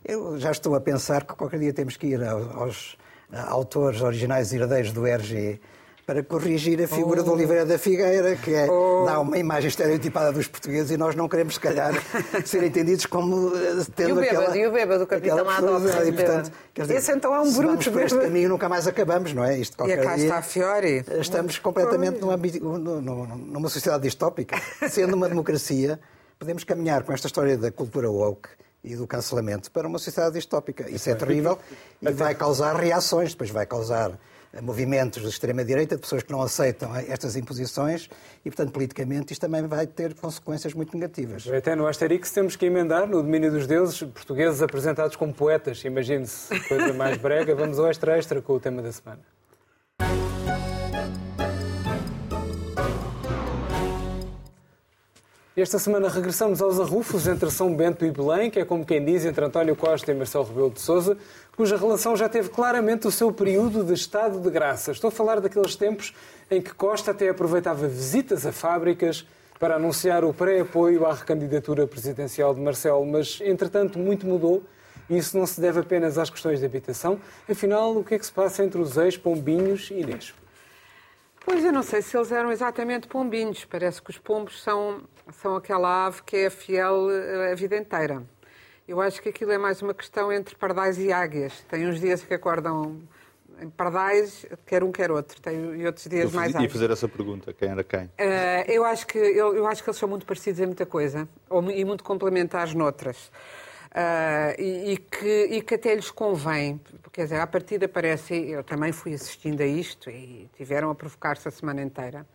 [0.04, 2.98] Eu já estou a pensar que qualquer dia temos que ir aos, aos
[3.32, 5.60] autores originais e herdeiros do RG
[6.06, 8.68] para corrigir a figura de Oliveira da Figueira, que é,
[9.04, 11.92] dá uma imagem estereotipada dos portugueses e nós não queremos, se calhar,
[12.46, 14.56] ser entendidos como eh, tendo E o bêbado, aquela...
[14.56, 16.08] e o bêbado, o capitão personalidade.
[16.08, 19.32] E, portanto, dizer, Esse então é um bruto, vamos por este caminho nunca mais acabamos,
[19.32, 19.58] não é?
[19.58, 21.04] Isto E qualquer cá dia- está a Fiore.
[21.20, 24.56] Estamos completamente num ambi- numa sociedade distópica.
[24.88, 25.98] Sendo uma democracia,
[26.38, 28.48] podemos caminhar com esta história da cultura woke
[28.84, 30.88] e do cancelamento para uma sociedade distópica.
[30.88, 31.58] Isso é terrível
[32.00, 34.12] e vai causar reações, depois vai causar
[34.62, 38.08] movimentos de extrema-direita, de pessoas que não aceitam estas imposições
[38.44, 41.46] e, portanto, politicamente, isto também vai ter consequências muito negativas.
[41.48, 45.84] Até no Asterix temos que emendar no domínio dos deuses portugueses apresentados como poetas.
[45.84, 47.54] Imagine-se, coisa mais brega.
[47.54, 49.20] Vamos ao extra extra com o tema da semana.
[55.56, 59.24] Esta semana regressamos aos arrufos entre São Bento e Belém, que é como quem diz
[59.24, 61.16] entre António Costa e Marcelo Rebelo de Sousa,
[61.56, 64.92] cuja relação já teve claramente o seu período de estado de graça.
[64.92, 66.14] Estou a falar daqueles tempos
[66.50, 69.26] em que Costa até aproveitava visitas a fábricas
[69.58, 74.62] para anunciar o pré-apoio à recandidatura presidencial de Marcelo, mas entretanto muito mudou
[75.08, 77.18] e isso não se deve apenas às questões de habitação.
[77.48, 80.34] Afinal, o que é que se passa entre os ex-pombinhos e Inês?
[81.46, 83.64] Pois eu não sei se eles eram exatamente pombinhos.
[83.64, 85.02] Parece que os pombos são,
[85.40, 88.20] são aquela ave que é fiel eh, a vida inteira.
[88.86, 91.64] Eu acho que aquilo é mais uma questão entre pardais e águias.
[91.68, 93.00] Tem uns dias que acordam
[93.60, 95.40] em pardais, quer um, quer outro.
[95.40, 96.72] Tem, e outros dias Eu mais ia águias.
[96.72, 98.10] fazer essa pergunta, quem era quem?
[98.18, 101.28] Eh, eu, acho que, eu, eu acho que eles são muito parecidos em muita coisa
[101.48, 103.30] ou e muito complementares noutras.
[103.98, 106.78] Ah, e, e que, e que até lhes convém,
[107.12, 111.48] quer dizer, à partida parece, eu também fui assistindo a isto e tiveram a provocar-se
[111.48, 112.26] a semana inteira,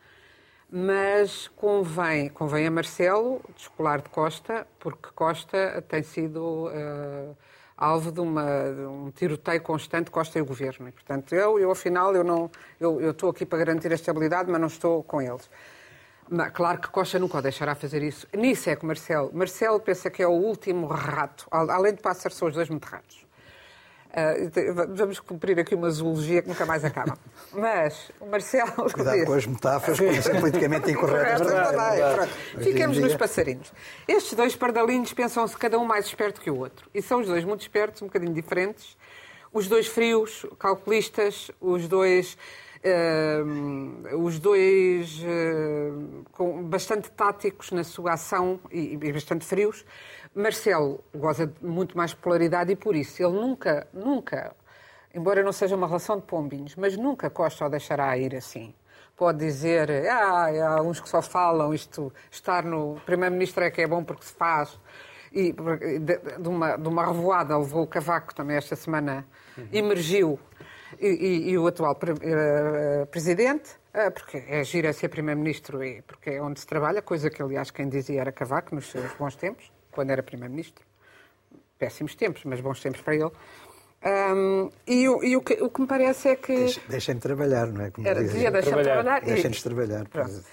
[0.71, 7.35] mas convém, convém a Marcelo descolar de Costa, porque Costa tem sido ah,
[7.77, 10.87] alvo de, uma- de um tiroteio constante, Costa e o Governo.
[10.89, 14.49] E, portanto, eu, eu afinal, eu não, eu, eu estou aqui para garantir a estabilidade,
[14.51, 15.49] mas não estou com eles.
[16.33, 18.25] Mas, claro que Costa nunca o deixará fazer isso.
[18.33, 19.29] Nisso é que Marcelo.
[19.33, 21.45] Marcelo pensa que é o último rato.
[21.51, 23.25] Al- Além de pássaros, são os dois muito ratos.
[24.51, 27.17] Te- vamos cumprir aqui uma zoologia que nunca mais acaba.
[27.53, 28.71] Mas o Marcelo.
[28.93, 31.41] Cuidado diz- com as metáforas, podem ser politicamente incorretas.
[32.57, 33.71] Em Fiquemos dia- nos passarinhos.
[34.07, 36.89] Estes dois pardalinhos pensam-se cada um mais esperto que o outro.
[36.93, 38.97] E são os dois muito espertos, um bocadinho diferentes.
[39.53, 42.37] Os dois frios, calculistas, os dois.
[42.83, 43.43] Eh,
[44.15, 45.91] os dois eh,
[46.31, 49.85] com bastante táticos na sua ação e, e bastante frios.
[50.33, 54.55] Marcelo goza de muito mais popularidade e por isso ele nunca, nunca,
[55.13, 58.73] embora não seja uma relação de pombinhos, mas nunca Costa o deixará ir assim
[59.21, 63.85] pode dizer, ah, há uns que só falam, isto, estar no Primeiro-Ministro é que é
[63.87, 64.79] bom porque se faz.
[65.31, 69.23] E de, de uma, de uma revoada levou o Cavaco também esta semana,
[69.71, 70.39] emergiu,
[71.07, 76.31] e, e- o atual pre- eh, Presidente, eh, porque é gira ser Primeiro-Ministro e porque
[76.31, 79.71] é onde se trabalha, coisa que aliás quem dizia era Cavaco nos seus bons tempos,
[79.91, 80.85] quando era Primeiro-Ministro.
[81.77, 83.31] Péssimos tempos, mas bons tempos para ele.
[84.03, 86.75] Ahm, e o, e o que, o que me parece é que...
[86.87, 87.91] Deixem-me trabalhar, não é?
[87.91, 88.93] Como Era, devia deixar Trabalhar.
[88.93, 89.23] trabalhar.
[89.23, 90.07] e- Deixem-nos trabalhar.
[90.07, 90.43] Pronto.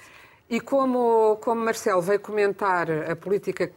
[0.51, 3.71] E como, como Marcelo veio comentar a política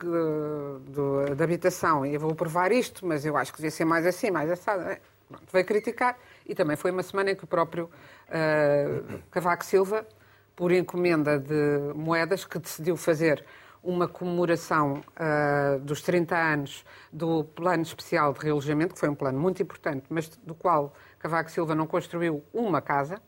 [1.35, 4.31] da habitação, e eu vou provar isto, mas eu acho que devia ser mais assim,
[4.31, 4.99] mais assado, é?
[5.27, 6.17] Pronto, veio criticar.
[6.51, 7.89] E também foi uma semana em que o próprio
[8.27, 10.05] ah, Cavaco Silva,
[10.53, 13.45] por encomenda de moedas, que decidiu fazer
[13.81, 19.39] uma comemoração ah, dos 30 anos do Plano Especial de Realojamento, que foi um plano
[19.39, 23.21] muito importante, mas do qual Cavaco Silva não construiu uma casa,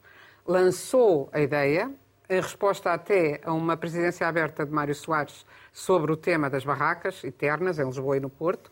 [0.45, 1.89] lançou a ideia,
[2.29, 7.23] em resposta até a uma presidência aberta de Mário Soares sobre o tema das barracas
[7.23, 8.69] eternas em Lisboa e no Porto.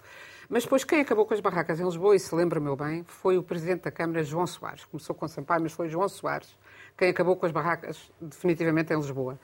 [0.52, 3.38] Mas depois quem acabou com as barracas em Lisboa, e se lembra meu bem, foi
[3.38, 4.84] o Presidente da Câmara, João Soares.
[4.84, 6.58] Começou com Sampaio, mas foi João Soares
[6.98, 9.40] quem acabou com as barracas definitivamente em Lisboa.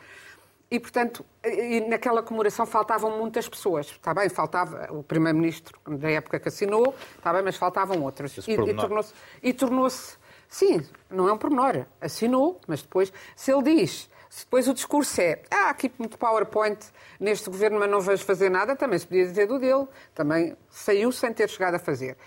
[0.69, 3.87] E, portanto, e naquela comemoração faltavam muitas pessoas.
[3.87, 8.37] Está bem, faltava o Primeiro-Ministro da época que assinou, está bem, mas faltavam outros.
[8.37, 9.13] Esse E, e tornou-se.
[9.53, 10.17] Tornou-se.
[10.49, 11.85] Sim, não é um pormenor.
[12.01, 16.79] Assinou, mas depois, se ele diz, se depois o discurso é ah, aqui muito PowerPoint
[17.19, 19.87] neste governo, mas não vais fazer nada, também se podia dizer do dele.
[20.13, 22.17] Também saiu sem ter chegado a fazer.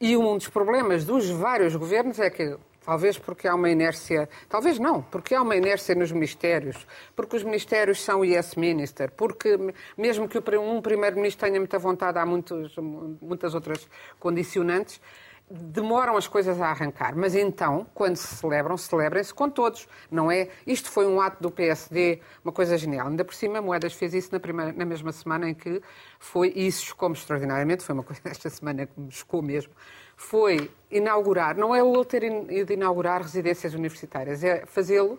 [0.00, 2.56] E um dos problemas dos vários governos é que
[2.88, 7.44] Talvez porque há uma inércia, talvez não, porque há uma inércia nos ministérios, porque os
[7.44, 9.58] ministérios são yes minister, porque
[9.94, 12.74] mesmo que um primeiro-ministro tenha muita vontade, há muitos,
[13.20, 13.86] muitas outras
[14.18, 15.02] condicionantes,
[15.50, 17.16] demoram as coisas a arrancar.
[17.16, 19.88] Mas então, quando se celebram, celebrem-se com todos.
[20.10, 20.48] Não é?
[20.66, 23.08] Isto foi um ato do PSD, uma coisa genial.
[23.08, 25.80] Ainda por cima, Moedas fez isso na, primeira, na mesma semana em que
[26.18, 29.72] foi, e isso chocou-me extraordinariamente, foi uma coisa esta semana que me chocou mesmo,
[30.16, 35.18] foi inaugurar, não é o ter ido inaugurar residências universitárias, é fazê-lo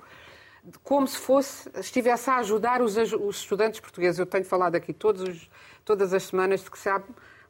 [0.83, 4.19] como se fosse, estivesse a ajudar os, os, estudantes portugueses.
[4.19, 5.49] Eu tenho falado aqui todos os,
[5.85, 7.05] todas as semanas de que sabe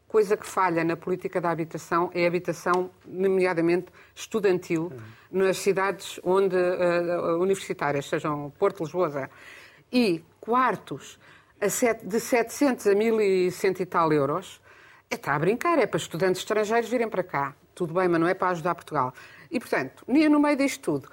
[0.09, 4.91] coisa que falha na política da habitação é a habitação, nomeadamente estudantil,
[5.31, 9.29] nas cidades onde uh, universitárias, sejam Porto, Lisboa,
[9.93, 11.19] e quartos
[11.69, 14.59] set, de 700 a 1.100 e tal euros,
[15.11, 17.55] está a brincar, é para estudantes estrangeiros virem para cá.
[17.75, 19.13] Tudo bem, mas não é para ajudar Portugal.
[19.51, 21.09] E, portanto, no meio disto tudo,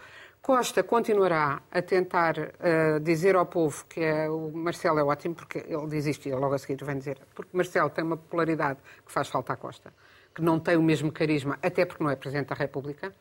[0.47, 5.59] Costa continuará a tentar uh, dizer ao povo que é, o Marcelo é ótimo, porque
[5.67, 9.11] ele diz isto e logo a seguir vem dizer, porque Marcelo tem uma popularidade que
[9.11, 9.93] faz falta à Costa,
[10.33, 13.13] que não tem o mesmo carisma, até porque não é Presidente da República,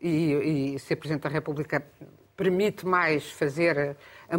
[0.00, 1.84] e, e ser Presidente da República
[2.34, 3.94] permite mais fazer,
[4.32, 4.38] uh,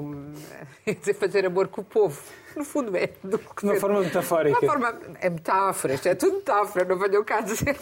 [0.00, 2.22] uh, fazer amor com o povo.
[2.56, 3.10] No fundo é.
[3.22, 4.58] Do que de uma forma metafórica.
[4.60, 7.78] Uma forma, é metáfora, isto é tudo metáfora, não venham cá dizer.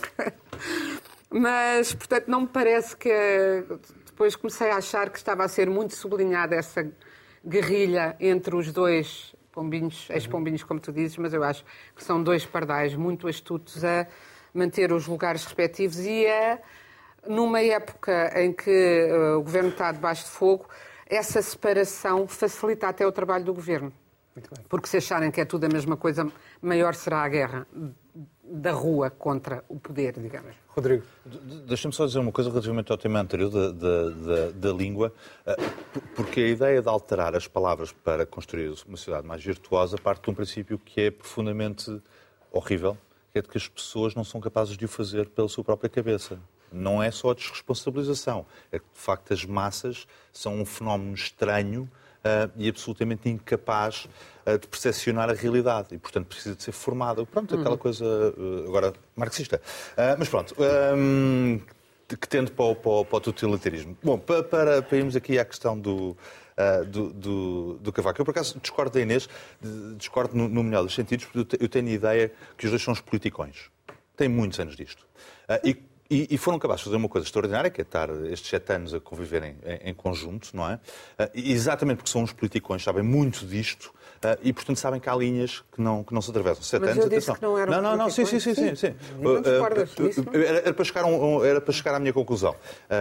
[1.32, 3.10] Mas, portanto, não me parece que.
[4.06, 6.86] Depois comecei a achar que estava a ser muito sublinhada essa
[7.44, 11.64] guerrilha entre os dois pombinhos, ex-pombinhos, como tu dizes, mas eu acho
[11.96, 14.06] que são dois pardais muito astutos a
[14.52, 16.58] manter os lugares respectivos e a,
[17.26, 20.68] numa época em que uh, o governo está debaixo de fogo,
[21.06, 23.92] essa separação facilita até o trabalho do governo.
[24.68, 27.66] Porque se acharem que é tudo a mesma coisa, maior será a guerra
[28.52, 30.54] da rua contra o poder, digamos.
[30.68, 31.04] Rodrigo.
[31.66, 35.12] Deixa-me só dizer uma coisa relativamente ao tema anterior da, da, da, da, língua,
[35.46, 35.56] eh,
[36.14, 40.30] porque a ideia de alterar as palavras para construir uma sociedade mais virtuosa parte de
[40.30, 42.00] um princípio que é profundamente
[42.50, 42.96] horrível,
[43.32, 45.88] que é de que as pessoas não são capazes de o fazer pela sua própria
[45.88, 46.38] cabeça.
[46.70, 51.82] Não é só a desresponsabilização, é que, de facto, as massas são um fenómeno estranho
[51.82, 52.01] uh,
[52.56, 54.08] e absolutamente incapaz
[54.46, 57.24] uh, de percepcionar a realidade e, portanto, precisa de ser formada.
[57.26, 59.60] Pronto, aquela coisa uh, agora marxista.
[60.18, 60.54] mas pronto.
[60.96, 61.60] Um,
[62.08, 63.96] que tende para o, para, o, para o totalitarismo.
[64.02, 66.16] Bom, para, para, para irmos aqui à questão do,
[66.52, 68.20] Uh, do, do, do, Cavaco.
[68.20, 69.26] Eu, por acaso, discordo da Inês,
[69.96, 72.92] discordo no, no melhor dos sentidos, porque eu tenho a ideia que os dois são
[72.92, 73.70] os politicões.
[74.14, 75.02] Têm muitos anos disto.
[75.48, 75.82] Uh, e
[76.12, 78.92] e, e, foram capazes de fazer uma coisa extraordinária, que é estar estes sete anos
[78.92, 80.74] a conviverem em, em conjunto, não é?
[80.74, 85.16] Uh, exatamente porque são uns politicões, sabem muito disto uh, e, portanto, sabem que há
[85.16, 86.62] linhas que não, que não se atravessam.
[86.62, 87.34] Sete Mas anos, eu disse atenção.
[87.36, 88.54] que não eram Não, não, não, sim, sim, sim.
[88.54, 88.94] sim, sim.
[89.18, 90.24] Não disso?
[90.34, 92.54] Era, era, para chegar um, era para chegar à minha conclusão.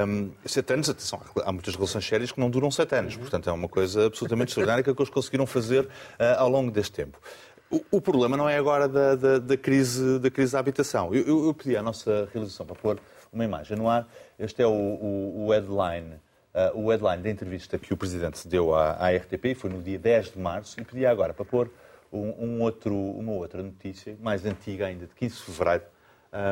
[0.08, 3.18] Um, sete anos, atenção, há muitas relações sérias que não duram sete anos.
[3.18, 5.90] Portanto, é uma coisa absolutamente extraordinária que eles conseguiram fazer uh,
[6.38, 7.20] ao longo deste tempo.
[7.72, 11.14] O, o, problema não é agora da, da, da, crise, da crise da habitação.
[11.14, 13.00] Eu, eu, eu pedi à nossa realização para pôr
[13.32, 14.06] uma imagem no ar.
[14.38, 16.16] Este é o, o, o headline.
[16.54, 19.98] Uh, o headline da entrevista que o Presidente deu à, à RTP, foi no dia
[19.98, 21.72] 10 de março, e pedia agora para pôr
[22.12, 25.84] um, um outro, uma outra notícia, mais antiga ainda, de 15 de fevereiro,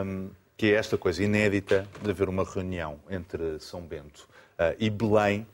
[0.05, 4.25] um, que é esta coisa inédita de haver uma reunião entre São Bento
[4.58, 5.45] uh, e Belém,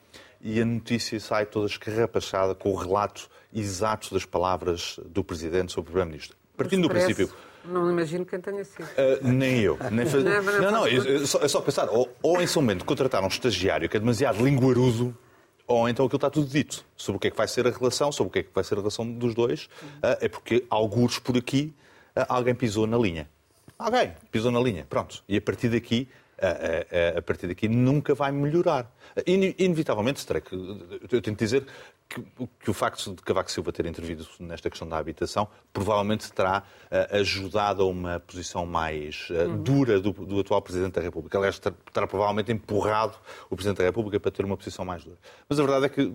[0.42, 5.90] e a notícia sai toda escarrapachada com o relato exato das palavras do Presidente sobre
[5.90, 6.38] o Primeiro-Ministro.
[6.58, 7.30] Partindo do princípio
[7.68, 8.84] não imagino quem tenha sido.
[8.84, 9.78] Uh, nem eu.
[9.92, 10.24] Nem faz...
[10.24, 11.90] Não, não, não, é só, é só pensar.
[11.90, 15.16] Ou, ou em São Bento contrataram um estagiário que é demasiado linguarudo,
[15.68, 18.12] ou então aquilo está tudo dito sobre o que é que vai ser a relação,
[18.12, 19.66] sobre o que é que vai ser a relação dos dois.
[19.66, 21.74] Uh, é porque, alguns por aqui,
[22.16, 23.30] uh, alguém pisou na linha.
[23.78, 24.86] Alguém pisou na linha.
[24.90, 25.24] Pronto.
[25.28, 26.08] E a partir daqui
[26.42, 28.92] a, a, a, partir daqui nunca vai melhorar.
[29.26, 31.66] In, inevitavelmente, terei que, eu tenho que dizer
[32.08, 32.22] que,
[32.60, 37.16] que, o facto de Cavaco Silva ter intervido nesta questão da habitação provavelmente terá uh,
[37.18, 39.64] ajudado a uma posição mais uh, uhum.
[39.64, 41.38] dura do, do, atual Presidente da República.
[41.38, 43.18] Aliás, terá, terá, provavelmente empurrado
[43.50, 45.18] o Presidente da República para ter uma posição mais dura.
[45.50, 46.12] Mas a verdade é que,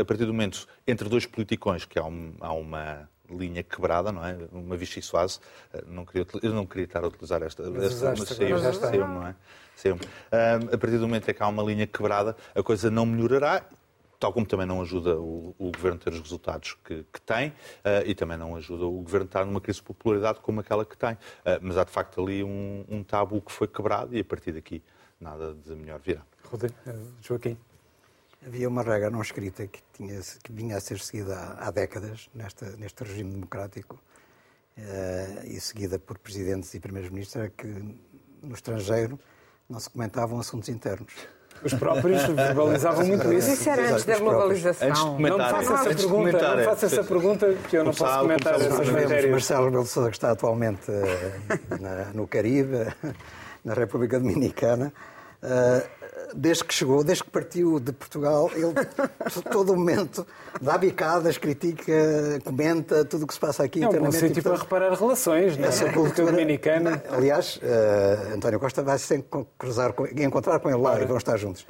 [0.00, 4.24] a partir do momento entre dois politicões que há, um, há uma linha quebrada, não
[4.24, 4.36] é?
[4.52, 5.40] Uma Vichy Soase.
[5.86, 9.34] Não queria, eu não queria estar a utilizar esta, esta mas saiu, saiu, não é?
[9.74, 9.94] Saiu.
[9.96, 13.64] Um, a partir do momento em que há uma linha quebrada, a coisa não melhorará
[14.18, 17.48] tal como também não ajuda o, o governo a ter os resultados que, que tem
[17.48, 20.84] uh, e também não ajuda o governo a estar numa crise de popularidade como aquela
[20.84, 21.12] que tem.
[21.12, 24.52] Uh, mas há de facto ali um, um tabu que foi quebrado e a partir
[24.52, 24.82] daqui
[25.20, 26.22] nada de melhor virá.
[26.86, 27.56] Eh, Joaquim.
[28.46, 32.30] Havia uma regra não escrita que, tinha, que vinha a ser seguida há, há décadas
[32.32, 34.00] nesta, neste regime democrático
[34.78, 37.66] uh, e seguida por presidentes e primeiros-ministros, era que
[38.42, 39.18] no estrangeiro
[39.68, 41.12] não se comentavam assuntos internos.
[41.62, 43.50] Os próprios verbalizavam muito isso.
[43.50, 44.88] Isso era antes da globalização.
[44.88, 48.18] Antes de não me faça essa pergunta, não faça essa pergunta que eu não posso
[48.20, 49.30] comentar essas matérias.
[49.30, 52.94] Marcelo Rebelo Sousa, que está atualmente uh, na, no Caribe,
[53.64, 54.92] na República Dominicana,
[55.42, 55.95] uh,
[56.34, 58.74] desde que chegou, desde que partiu de Portugal, ele
[59.50, 60.26] todo o momento
[60.60, 61.92] dá bicadas, critica,
[62.44, 63.82] comenta tudo o que se passa aqui.
[63.82, 65.68] É um bom sítio para reparar relações, não é?
[65.68, 67.02] Essa cultura dominicana.
[67.10, 69.24] Aliás, uh, António Costa vai se
[69.58, 71.02] cruzar, encontrar com ele lá Ora.
[71.02, 71.66] e vão estar juntos.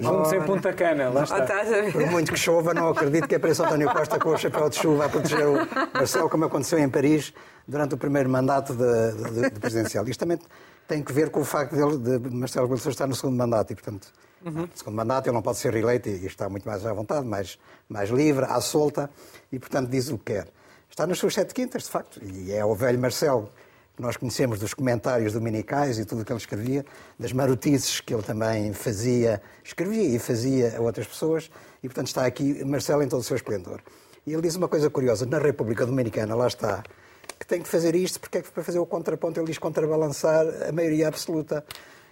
[0.00, 1.44] Vamos em Punta Cana, lá está.
[1.92, 5.04] Por muito que chova, não acredito que apareça António Costa com o chapéu de chuva
[5.04, 5.56] a proteger o
[5.92, 7.34] Marcelo, como aconteceu em Paris
[7.68, 10.08] durante o primeiro mandato de, de, de presidencial.
[10.08, 10.38] Isto também
[10.88, 13.76] tem que ver com o facto dele, de Marcelo Rebelo estar no segundo mandato e,
[13.76, 14.08] portanto,
[14.44, 14.62] uhum.
[14.62, 17.58] no segundo mandato ele não pode ser reeleito e está muito mais à vontade, mais,
[17.88, 19.10] mais livre, à solta
[19.52, 20.48] e, portanto, diz o que quer.
[20.88, 23.50] Está nas suas sete quintas, de facto, e é o velho Marcelo
[24.00, 26.86] que nós conhecemos dos comentários dominicais e tudo o que ele escrevia,
[27.18, 31.50] das marotices que ele também fazia, escrevia e fazia a outras pessoas,
[31.82, 33.80] e, portanto, está aqui Marcelo em todo o seu esplendor.
[34.26, 36.82] E ele diz uma coisa curiosa, na República Dominicana, lá está,
[37.40, 40.44] que tem que fazer isto, porque é que para fazer o contraponto ele diz contrabalançar
[40.68, 41.64] a maioria absoluta.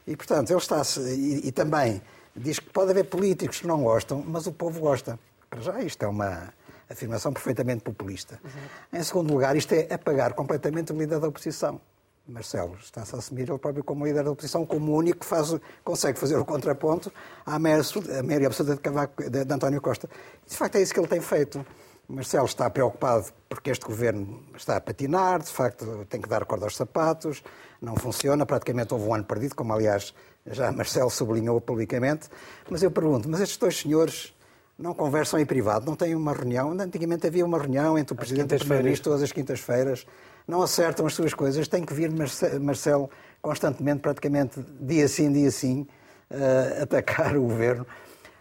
[0.06, 2.00] E, portanto, ele está e, e também
[2.34, 5.18] diz que pode haver políticos que não gostam, mas o povo gosta.
[5.50, 6.52] Para já, isto é uma
[6.88, 8.40] afirmação perfeitamente populista.
[8.42, 8.98] Uhum.
[8.98, 11.78] Em segundo lugar, isto é apagar completamente o líder da oposição.
[12.26, 15.54] Marcelo está-se a assumir ele próprio como líder da oposição, como o único que faz,
[15.84, 17.12] consegue fazer o contraponto
[17.44, 20.08] à maioria absoluta de, Cavaco, de, de António Costa.
[20.46, 21.64] De facto, é isso que ele tem feito.
[22.08, 26.64] Marcelo está preocupado porque este governo está a patinar, de facto tem que dar corda
[26.64, 27.42] aos sapatos,
[27.82, 30.14] não funciona, praticamente houve um ano perdido, como aliás
[30.46, 32.30] já Marcelo sublinhou publicamente.
[32.70, 34.34] Mas eu pergunto, mas estes dois senhores
[34.78, 36.70] não conversam em privado, não têm uma reunião?
[36.70, 40.06] Antigamente havia uma reunião entre o Presidente e o Primeiro-Ministro todas as quintas-feiras,
[40.46, 42.10] não acertam as suas coisas, tem que vir
[42.58, 43.10] Marcelo
[43.42, 45.86] constantemente, praticamente dia sim, dia sim,
[46.30, 47.86] uh, atacar o governo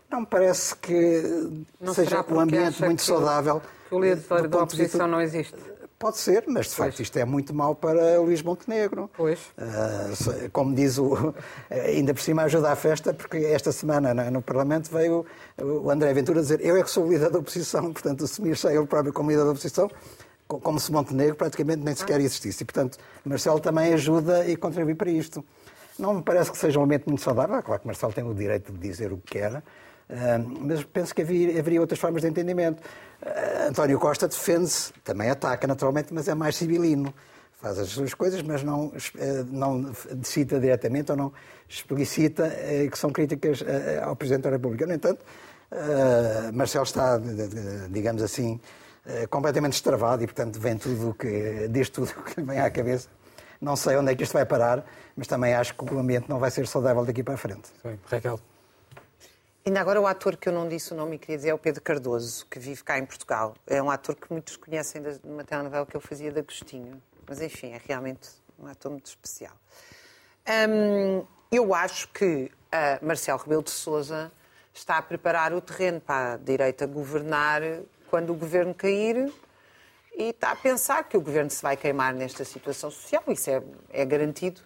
[0.09, 3.61] não me parece que não seja um ambiente muito saudável.
[3.89, 5.55] Que o líder da oposição não existe.
[5.99, 6.99] Pode ser, mas de facto pois.
[6.99, 9.09] isto é muito mau para Luís Montenegro.
[9.17, 9.39] Pois.
[9.57, 11.33] Uh, como diz o.
[11.71, 15.25] Ainda por cima ajuda à festa, porque esta semana no Parlamento veio
[15.59, 18.85] o André Ventura dizer: Eu é que sou o líder da oposição, portanto, assumir-se ele
[18.85, 19.89] próprio como líder da oposição,
[20.47, 22.61] como se Montenegro praticamente nem sequer existisse.
[22.61, 25.43] E, portanto, Marcelo também ajuda e contribui para isto.
[25.97, 27.61] Não me parece que seja um momento muito saudável.
[27.63, 29.63] Claro que Marcelo tem o direito de dizer o que quer
[30.61, 32.81] mas penso que haveria outras formas de entendimento.
[33.21, 37.13] Uh, António Costa defende-se, também ataca naturalmente, mas é mais civilino.
[37.59, 38.93] Faz as suas coisas, mas não, uh,
[39.49, 39.91] não
[40.23, 41.33] cita diretamente ou não
[41.67, 43.63] explicita uh, que são críticas
[44.01, 44.85] ao Presidente da República.
[44.85, 45.25] No entanto,
[46.53, 47.19] Marcelo está,
[47.89, 48.57] digamos assim,
[49.29, 53.09] completamente extravado e, portanto, vem tudo que, diz tudo o que lhe vem à cabeça.
[53.59, 56.39] Não sei onde é que isto vai parar, mas também acho que o ambiente não
[56.39, 57.67] vai ser saudável daqui para a frente.
[57.81, 57.99] Sim.
[58.09, 58.39] Raquel.
[59.67, 61.57] Ainda agora o ator que eu não disse o nome e queria dizer é o
[61.57, 63.53] Pedro Cardoso, que vive cá em Portugal.
[63.67, 67.03] É um ator que muitos conhecem de uma telenovela que eu fazia de Agostinho.
[67.27, 69.51] Mas enfim, é realmente um ator muito especial.
[70.69, 74.31] Hum, eu acho que a Marcelo Rebelo de Sousa
[74.73, 77.61] está a preparar o terreno para a direita governar
[78.09, 79.29] quando o governo cair
[80.15, 83.61] e está a pensar que o governo se vai queimar nesta situação social, isso é,
[83.89, 84.61] é garantido.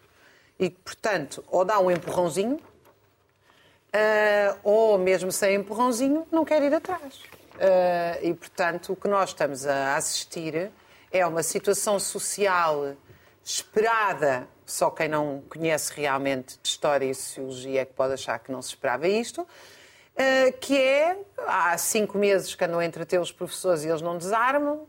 [0.60, 2.60] E, portanto, ou dá um empurrãozinho
[3.94, 7.16] uh, ou mesmo sem empurrãozinho, não quer ir atrás.
[7.56, 10.72] Uh, e, portanto, o que nós estamos a assistir
[11.12, 12.96] é uma situação social
[13.44, 18.62] esperada, só quem não conhece realmente história e sociologia é que pode achar que não
[18.62, 19.48] se esperava isto, uh,
[20.60, 24.88] que é, há cinco meses que andam a entreter os professores e eles não desarmam,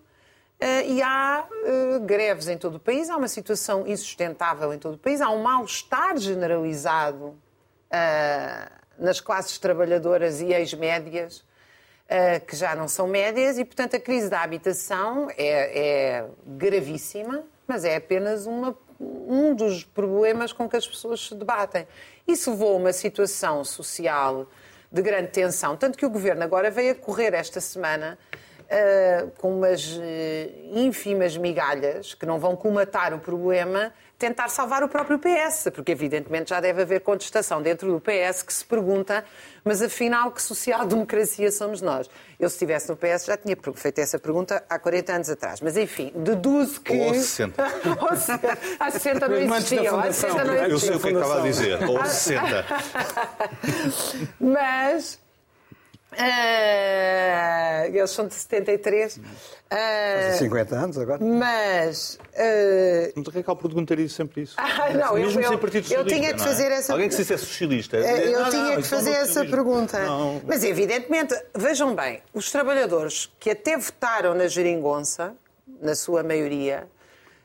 [0.62, 4.94] Uh, e há uh, greves em todo o país, há uma situação insustentável em todo
[4.94, 11.44] o país, há um mal-estar generalizado uh, nas classes trabalhadoras e ex-médias.
[12.08, 17.42] eh, que já não são médias, e, portanto, a crise da habitação é, é gravíssima,
[17.66, 21.86] mas é apenas uma, um dos problemas com que as pessoas se debatem.
[22.28, 24.46] Isso levou a uma situação social
[24.90, 28.18] de grande tensão, tanto que o governo agora veio a correr esta semana
[28.64, 30.02] uh, com umas uh,
[30.70, 33.90] ínfimas migalhas que não vão comatar o problema,
[34.22, 38.54] tentar salvar o próprio PS, porque evidentemente já deve haver contestação dentro do PS que
[38.54, 39.24] se pergunta,
[39.64, 42.08] mas afinal que social-democracia somos nós?
[42.38, 45.76] Eu se estivesse no PS já tinha feito essa pergunta há 40 anos atrás, mas
[45.76, 46.96] enfim, deduzo que...
[46.96, 47.64] Ou 60.
[48.00, 48.58] Ou 60.
[48.78, 50.70] Há 60 não existiam, há 60 não existiam.
[50.70, 52.66] Eu sei o que é que estava a dizer, ou 60.
[54.38, 55.21] mas
[56.12, 59.16] Uh, eles são de 73.
[59.16, 59.20] Uh,
[59.70, 61.24] Fazem 50 anos agora.
[61.24, 62.18] Mas.
[62.34, 64.54] Uh, mas Raquel perguntaria sempre isso.
[64.58, 66.44] Ah, não, Mesmo eu, sem Partido eu, eu tinha que é?
[66.44, 67.96] fazer essa Alguém que se dissesse socialista.
[67.96, 69.98] Eu não, tinha não, que fazer essa pergunta.
[70.04, 70.40] Não.
[70.46, 75.34] Mas, evidentemente, vejam bem, os trabalhadores que até votaram na geringonça,
[75.80, 76.86] na sua maioria,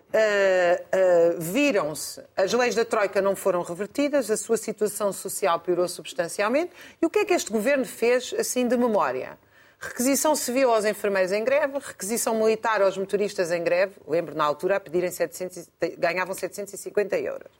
[0.07, 5.87] Uh, uh, viram-se, as leis da Troika não foram revertidas, a sua situação social piorou
[5.87, 6.71] substancialmente.
[7.01, 9.37] E o que é que este governo fez, assim, de memória?
[9.79, 14.77] Requisição civil aos enfermeiros em greve, requisição militar aos motoristas em greve, lembro na altura
[14.77, 17.51] a pedirem 700, ganhavam 750 euros.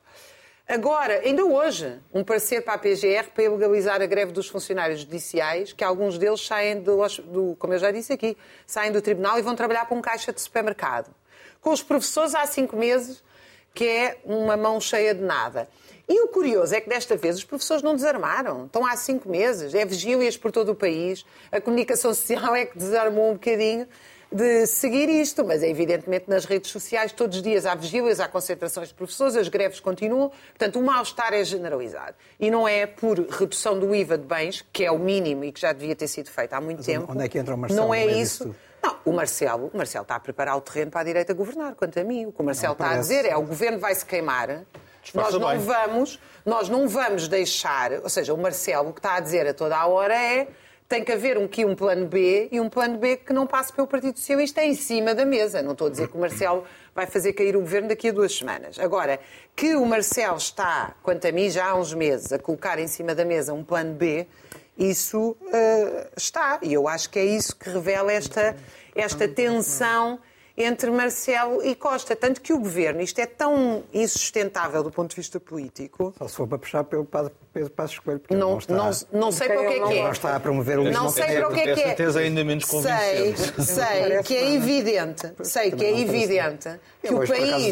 [0.68, 5.74] Agora, ainda hoje, um parecer para a PGR para legalizar a greve dos funcionários judiciais,
[5.74, 6.98] que alguns deles saem do,
[7.60, 10.42] como eu já disse aqui, saem do tribunal e vão trabalhar para um caixa de
[10.42, 11.14] supermercado
[11.68, 13.22] com os professores há cinco meses,
[13.74, 15.68] que é uma mão cheia de nada.
[16.08, 18.68] E o curioso é que desta vez os professores não desarmaram.
[18.68, 19.76] Estão há cinco meses.
[19.76, 21.26] É vigílias por todo o país.
[21.52, 23.86] A comunicação social é que desarmou um bocadinho
[24.32, 28.30] de seguir isto, mas é evidentemente nas redes sociais todos os dias há vigílias, há
[28.30, 32.16] concentrações de professores, as greves continuam, portanto o mal-estar é generalizado.
[32.40, 35.60] E não é por redução do IVA de bens, que é o mínimo e que
[35.60, 37.12] já devia ter sido feito há muito mas tempo.
[37.12, 38.56] Onde é que entra o Marcelo Não é isso.
[38.88, 42.00] Não, o Marcelo, o Marcelo está a preparar o terreno para a direita governar, quanto
[42.00, 42.26] a mim.
[42.26, 44.64] O que o Marcelo está a dizer é o governo vai se queimar,
[45.14, 45.58] nós não bem.
[45.58, 49.54] vamos, nós não vamos deixar, ou seja, o Marcelo o que está a dizer a
[49.54, 50.48] toda a hora é
[50.88, 53.88] tem que haver um, um plano B e um plano B que não passe pelo
[53.88, 55.62] Partido Socialista em cima da mesa.
[55.62, 56.64] Não estou a dizer que o Marcelo
[56.96, 58.80] vai fazer cair o governo daqui a duas semanas.
[58.80, 59.20] Agora,
[59.54, 63.14] que o Marcelo está, quanto a mim, já há uns meses, a colocar em cima
[63.14, 64.26] da mesa um plano B,
[64.78, 66.60] isso uh, está.
[66.62, 68.56] E eu acho que é isso que revela esta,
[68.96, 70.20] esta tensão
[70.58, 72.16] entre Marcelo e Costa.
[72.16, 76.14] Tanto que o governo, isto é tão insustentável do ponto de vista político.
[76.18, 77.08] Só se for para puxar pelo
[77.54, 79.94] Pedro Passos Coelho, porque não, não, está, não, não sei para o que é que
[79.94, 80.04] é.
[80.04, 81.76] Não está a promover o Não sei para o que é que é.
[81.76, 83.64] certeza ainda menos Sei, convincente.
[83.64, 87.72] sei que é evidente, sei que é evidente que o país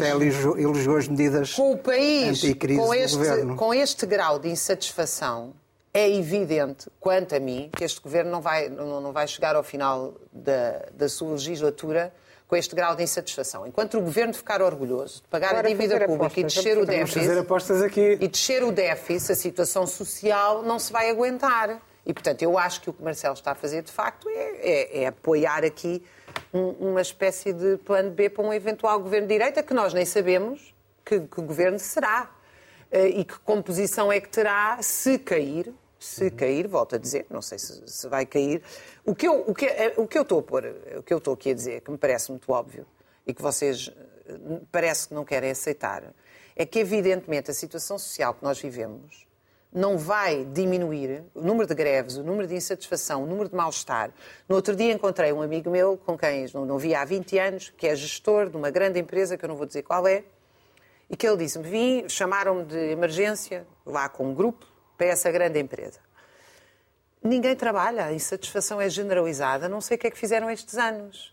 [0.56, 5.52] elogiou, as medidas com o país anticrise com este, com este grau de insatisfação,
[5.98, 9.62] é evidente, quanto a mim, que este governo não vai, não, não vai chegar ao
[9.62, 12.12] final da, da sua legislatura
[12.46, 13.66] com este grau de insatisfação.
[13.66, 16.84] Enquanto o governo ficar orgulhoso de pagar Agora a dívida pública e apostas, descer o
[16.86, 17.18] déficit,
[18.20, 21.80] e descer o déficit, a situação social não se vai aguentar.
[22.04, 25.02] E, portanto, eu acho que o que Marcelo está a fazer, de facto, é, é-
[25.02, 26.04] é apoiar aqui
[26.52, 30.04] um- uma espécie de plano B para um eventual governo de direita, que nós nem
[30.04, 30.72] sabemos
[31.04, 32.30] que, que governo será.
[32.92, 37.42] Eh, E que composição é que terá se cair, se cair, volto a dizer, não
[37.42, 38.62] sei se, se vai cair.
[39.04, 40.64] O que, eu, o, que, eh, o que eu estou a pôr,
[40.98, 42.86] o que eu estou aqui a dizer, que me parece muito óbvio,
[43.26, 43.90] e que vocês
[44.26, 46.14] eh, parece que não querem aceitar,
[46.54, 49.26] é que, evidentemente, a situação social que nós vivemos
[49.72, 54.10] não vai diminuir o número de greves, o número de insatisfação, o número de mal-estar.
[54.48, 57.72] No outro dia encontrei um amigo meu, com quem não, não via há 20 anos,
[57.76, 60.24] que é gestor de uma grande empresa, que eu não vou dizer qual é,
[61.10, 64.66] e que ele disse-me, vim, chamaram-me de emergência, lá com um grupo,
[64.96, 66.00] para essa grande empresa.
[67.22, 71.32] Ninguém trabalha, a insatisfação é generalizada, não sei o que é que fizeram estes anos.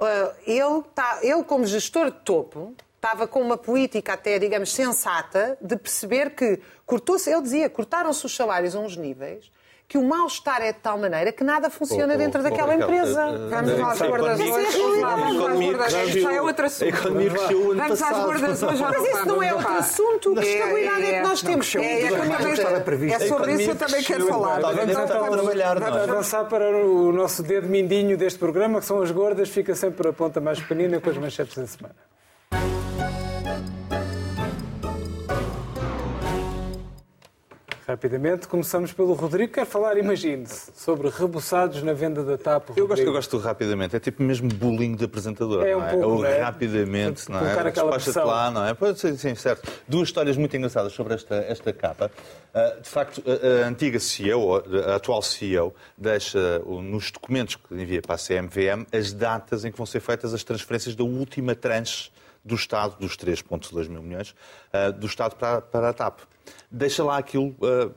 [0.00, 5.56] Uh, ele, tá, ele, como gestor de topo, estava com uma política até, digamos, sensata
[5.60, 9.50] de perceber que cortou-se, ele dizia, cortaram-se os salários a uns níveis
[9.88, 12.74] que o mal-estar é de tal maneira que nada funciona Oh, oh, dentro oh, daquela
[12.74, 13.22] empresa.
[13.22, 15.00] eh, Vamos lá às a gordas economia- hoje.
[15.00, 15.92] Vamos às gordas.
[15.92, 16.84] já é outro assunto.
[16.84, 18.82] A economia cresceu o ano Vamos às gordas hoje.
[18.82, 20.34] Mas isso não é outro assunto.
[20.34, 21.74] Que estabilidade é, que nós temos?
[21.76, 23.12] É, é, é.
[23.12, 24.60] É sobre isso que eu também quero falar.
[24.60, 24.96] Não Vamos
[25.56, 26.02] é?
[26.02, 30.12] avançar para o nosso dedo mindinho deste programa, que são as gordas, fica sempre a
[30.12, 31.94] ponta mais pequenina com as manchetes da semana.
[37.86, 39.52] Rapidamente, começamos pelo Rodrigo.
[39.52, 42.70] Quer falar, imagine-se, sobre rebuçados na venda da TAP.
[42.76, 43.94] Eu gosto, eu gosto do rapidamente.
[43.94, 45.64] É tipo mesmo bullying de apresentador.
[45.64, 45.90] É um não é?
[45.92, 46.40] pouco, Ou é.
[46.40, 47.42] rapidamente, não é?
[47.42, 48.74] Colocar aquela Despacha-te lá, não é?
[48.74, 49.70] Pois, sim, sim, certo.
[49.86, 52.10] Duas histórias muito engraçadas sobre esta, esta capa.
[52.52, 58.02] Ah, de facto, a, a antiga CEO, a atual CEO, deixa nos documentos que envia
[58.02, 62.10] para a CMVM as datas em que vão ser feitas as transferências da última tranche
[62.46, 64.34] do Estado, dos 3,2 mil milhões,
[64.72, 66.20] ah, do Estado para, para a TAP.
[66.70, 67.54] Deixa lá aquilo.
[67.62, 67.90] ah,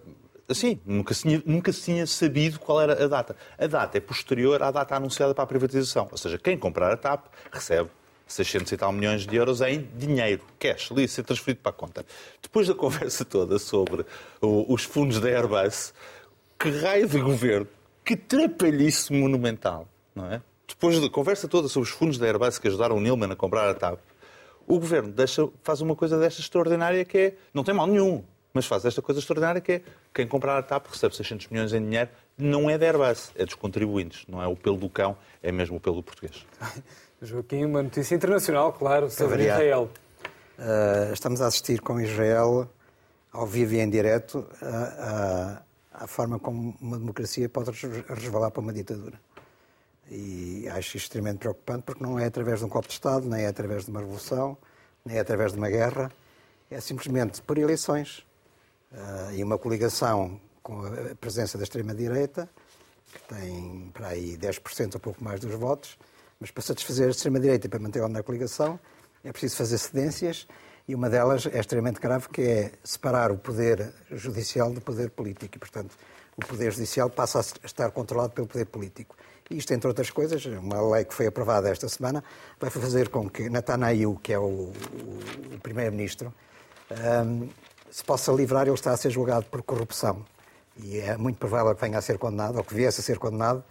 [0.47, 3.35] Assim, nunca se, tinha, nunca se tinha sabido qual era a data.
[3.55, 6.07] A data é posterior à data anunciada para a privatização.
[6.11, 7.87] Ou seja, quem comprar a TAP recebe
[8.25, 12.03] 600 e tal milhões de euros em dinheiro, cash, ali, ser transferido para a conta.
[12.41, 14.03] Depois da conversa toda sobre
[14.41, 15.93] o- os fundos da Airbus,
[16.57, 17.67] que raio de governo,
[18.03, 20.41] que trapalhice monumental, não é?
[20.67, 23.69] Depois da conversa toda sobre os fundos da Airbus que ajudaram o Nilman a comprar
[23.69, 23.99] a TAP,
[24.69, 28.65] o governo deixa, faz uma coisa desta extraordinária que é, não tem mal nenhum, mas
[28.65, 29.81] faz esta coisa extraordinária que é,
[30.13, 33.55] quem comprar a TAP recebe 600 milhões em dinheiro, não é da Airbus, é dos
[33.55, 36.45] contribuintes, não é o pelo do cão, é mesmo o pelo do português.
[37.21, 39.43] Joaquim, uma notícia internacional, claro, sobre.
[39.43, 39.89] Israel.
[40.57, 42.69] Uh, estamos a assistir com Israel,
[43.31, 45.61] ao vivo e em direto, a-
[45.95, 49.19] a- à forma como uma democracia pode res- resvalar para uma ditadura.
[50.09, 53.43] E acho isto extremamente preocupante porque não é através de um golpe de Estado, nem
[53.43, 54.57] é através de uma revolução,
[55.05, 56.11] nem é através de uma guerra,
[56.69, 58.25] é simplesmente por eleições.
[58.91, 62.49] Uh, e uma coligação com a presença da extrema-direita,
[63.13, 65.97] que tem para aí 10% ou pouco mais dos votos,
[66.39, 68.79] mas para satisfazer a extrema-direita e para mantê-la na coligação
[69.23, 70.47] é preciso fazer cedências
[70.87, 75.55] e uma delas é extremamente grave, que é separar o poder judicial do poder político
[75.55, 75.95] e, portanto,
[76.35, 79.15] o poder judicial passa a estar controlado pelo poder político.
[79.49, 82.23] Isto, entre outras coisas, uma lei que foi aprovada esta semana,
[82.59, 84.73] vai fazer com que Netanyahu, que é o, o-
[85.63, 86.31] primeiro-ministro,
[87.25, 87.49] hum,
[87.89, 90.23] se possa livrar, ele está a ser julgado por corrupção.
[90.77, 93.63] E é muito provável que venha a ser condenado, ou que viesse a ser condenado,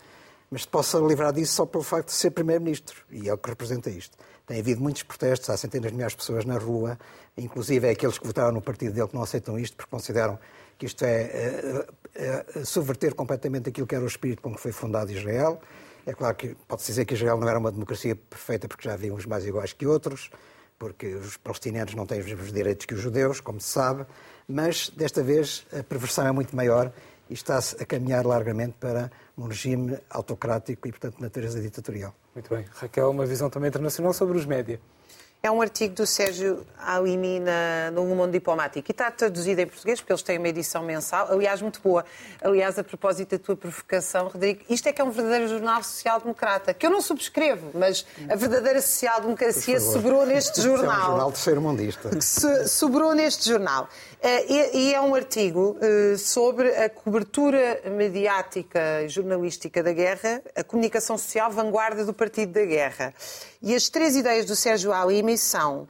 [0.51, 3.03] mas se possa livrar disso só pelo facto de ser primeiro-ministro.
[3.11, 4.17] E é o que representa isto.
[4.47, 6.99] Tem havido muitos protestos, há centenas de milhares de pessoas na rua,
[7.37, 10.39] inclusive é aqueles que votaram no partido dele que não aceitam isto, porque consideram
[10.79, 14.73] que isto é eh, eh, subverter completamente aquilo que era o espírito com que foi
[14.73, 15.61] fundado Israel.
[16.07, 19.13] É claro que pode-se dizer que Israel não era uma democracia perfeita porque já havia
[19.13, 20.31] uns mais iguais que outros,
[20.79, 24.07] porque os palestinianos não têm os mesmos direitos que os judeus, como se sabe,
[24.47, 26.93] mas desta vez a perversão é muito maior
[27.29, 32.15] e está-se a caminhar largamente para um regime autocrático e, portanto, de natureza ditatorial.
[32.35, 32.65] Muito bem.
[32.71, 34.81] Raquel, uma visão também internacional sobre os média.
[35.41, 40.01] É um artigo do Sérgio Alimi na, no Mundo Diplomático e está traduzido em português,
[40.01, 42.05] porque eles têm uma edição mensal, aliás, muito boa.
[42.43, 46.75] Aliás, a propósito da tua provocação, Rodrigo, isto é que é um verdadeiro jornal social-democrata,
[46.75, 51.07] que eu não subscrevo, mas a verdadeira social-democracia sobrou neste Isso é um jornal.
[51.07, 52.11] jornal terceiro-mundista.
[52.67, 53.89] sobrou neste jornal.
[54.21, 60.65] Eh, E é um artigo eh, sobre a cobertura mediática e jornalística da guerra, a
[60.65, 63.15] comunicação social vanguarda do Partido da Guerra.
[63.63, 65.87] E as três ideias do Sérgio Alimi são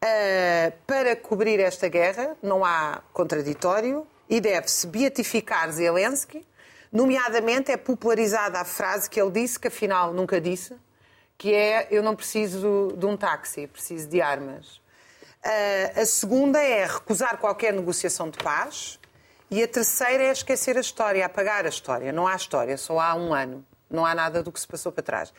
[0.00, 6.44] eh, para cobrir esta guerra, não há contraditório, e deve-se beatificar Zelensky,
[6.90, 10.74] nomeadamente é popularizada a frase que ele disse, que afinal nunca disse,
[11.38, 14.81] que é eu não preciso de um táxi, preciso de armas.
[15.44, 18.98] Ah, a segunda é recusar qualquer negociação de paz.
[19.50, 22.10] E a terceira é esquecer a história, apagar a história.
[22.10, 23.62] Não há história, só há um ano.
[23.90, 25.32] Não há nada do que se passou para trás.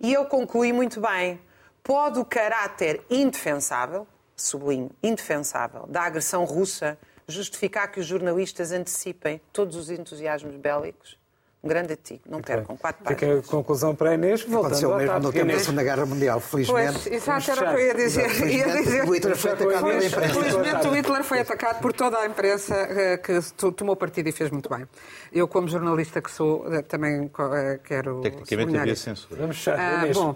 [0.00, 1.40] E eu concluí muito bem.
[1.80, 6.98] Pode o caráter indefensável, sublinho, indefensável, da agressão russa
[7.28, 11.19] justificar que os jornalistas antecipem todos os entusiasmos bélicos?
[11.62, 13.44] Um grande artigo, não percam, quatro Fica páginas.
[13.46, 15.58] a conclusão para a Inês, voltando Aconteceu ao mesmo no tempo da.
[15.58, 16.92] Segunda Guerra Mundial, felizmente.
[17.02, 18.22] Pois, exato, era o que eu ia dizer.
[18.22, 20.34] Ia Felizmente, dizer o Hitler foi atacado pela imprensa.
[20.40, 24.32] Felizmente o Hitler foi atacado por toda a imprensa eh, que to- tomou partido e
[24.32, 24.88] fez muito bem.
[25.30, 29.40] Eu, como jornalista que sou, eh, também eh, quero Tecnicamente havia censura.
[29.42, 29.78] Vamos fechar.
[29.78, 30.16] Ah, Inês.
[30.16, 30.34] bom,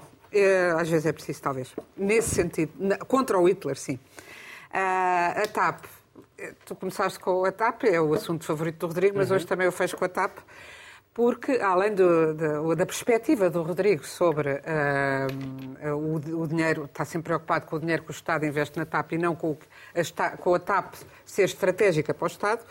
[0.78, 1.72] às vezes é preciso, talvez.
[1.96, 2.72] Nesse sentido,
[3.08, 3.98] contra o Hitler, sim.
[4.70, 5.84] Ah, a TAP,
[6.66, 9.72] tu começaste com a TAP, é o assunto favorito do Rodrigo, mas hoje também eu
[9.72, 10.36] fecho com a TAP,
[11.14, 15.26] porque, além do- da, da perspectiva do Rodrigo sobre ah,
[15.94, 19.12] o, o dinheiro, está sempre preocupado com o dinheiro que o Estado investe na TAP
[19.12, 19.58] e não com, o
[20.18, 20.94] a, com a TAP
[21.24, 22.62] ser estratégica para o Estado,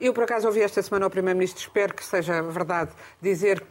[0.00, 2.90] eu, por acaso, ouvi esta semana ao Primeiro-Ministro, espero que seja verdade,
[3.20, 3.62] dizer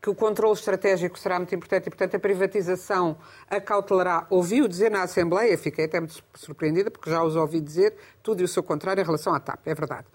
[0.00, 3.16] que o controle estratégico será muito importante e, portanto, a privatização
[3.50, 4.26] acautelará.
[4.30, 8.44] Ouvi-o dizer na Assembleia, fiquei até muito surpreendida, porque já os ouvi dizer tudo e
[8.44, 10.06] o seu contrário em relação à TAP, é verdade.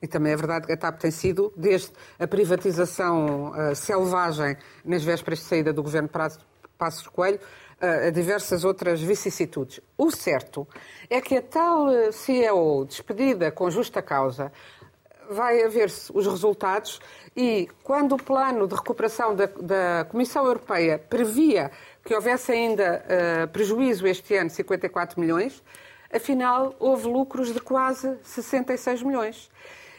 [0.00, 5.02] E também é verdade que a TAP tem sido, desde a privatização ah, selvagem nas
[5.02, 6.10] vésperas de saída do governo
[6.76, 7.40] Passos Coelho,
[7.80, 9.80] ah, a diversas outras vicissitudes.
[9.96, 10.66] O certo
[11.08, 14.52] é que a tal eh, CEO despedida com justa causa
[15.30, 17.00] vai haver-se os resultados
[17.36, 21.70] e quando o plano de recuperação da, da Comissão Europeia previa
[22.04, 25.62] que houvesse ainda uh, prejuízo este ano, 54 milhões,
[26.12, 29.50] afinal houve lucros de quase 66 milhões.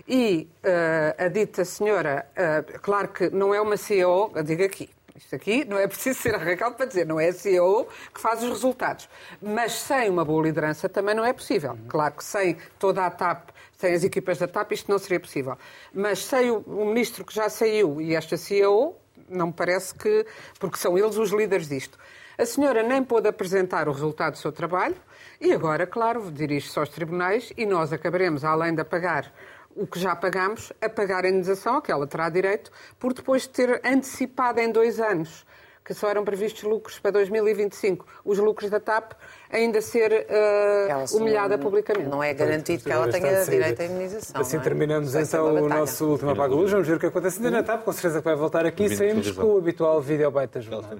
[0.08, 4.90] E uh, a dita senhora, uh, claro que não é uma CEO, eu digo aqui,
[5.18, 8.22] isto aqui não é preciso ser a Raquel para dizer, não é a CEO que
[8.22, 9.10] faz os resultados.
[9.42, 11.78] Mas sem uma boa liderança também não é possível.
[11.90, 15.58] Claro que sem toda a TAP, sem as equipas da TAP, isto não seria possível.
[15.94, 18.96] Mas sem o, o ministro que já saiu e esta CEO,
[19.28, 20.26] não me parece que.
[20.58, 21.98] porque são eles os líderes disto.
[22.38, 24.96] A senhora nem pôde apresentar o resultado do seu trabalho
[25.42, 29.34] e agora, claro, dirige-se aos tribunais e nós acabaremos, além de pagar
[29.78, 33.44] o que já pagamos, a pagar a indenização a que ela terá direito, por depois
[33.44, 35.46] de ter antecipado em dois anos,
[35.86, 39.14] que só eram previstos lucros para 2025, os lucros da TAP
[39.50, 42.10] ainda ser uh, humilhada não, publicamente.
[42.10, 44.42] Não é garantido que ela tenha direito à indenização.
[44.42, 44.60] Assim é?
[44.60, 46.72] terminamos então o nosso último Apaga Luz.
[46.72, 47.86] Vamos ver o que acontece ainda na TAP.
[47.86, 48.94] Com certeza que vai voltar aqui.
[48.94, 50.92] Saímos com o habitual vídeo beta jornal.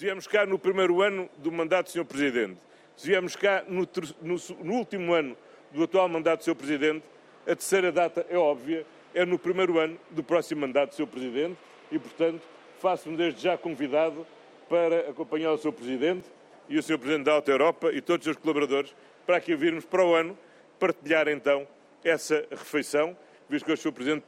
[0.00, 2.04] Viemos cá no primeiro ano do mandato do Sr.
[2.06, 2.69] Presidente
[3.04, 3.88] viemos cá no,
[4.22, 5.36] no, no último ano
[5.72, 6.54] do atual mandato do Sr.
[6.54, 7.04] Presidente,
[7.42, 11.06] a terceira data é óbvia, é no primeiro ano do próximo mandato do Sr.
[11.06, 11.56] Presidente
[11.90, 12.42] e, portanto,
[12.80, 14.26] faço-me desde já convidado
[14.68, 15.72] para acompanhar o Sr.
[15.72, 16.24] Presidente
[16.68, 16.98] e o Sr.
[16.98, 18.94] Presidente da Alta Europa e todos os seus colaboradores
[19.26, 20.36] para aqui virmos para o ano
[20.78, 21.66] partilhar então
[22.04, 23.16] essa refeição,
[23.48, 23.92] visto que o Sr.
[23.92, 24.24] Presidente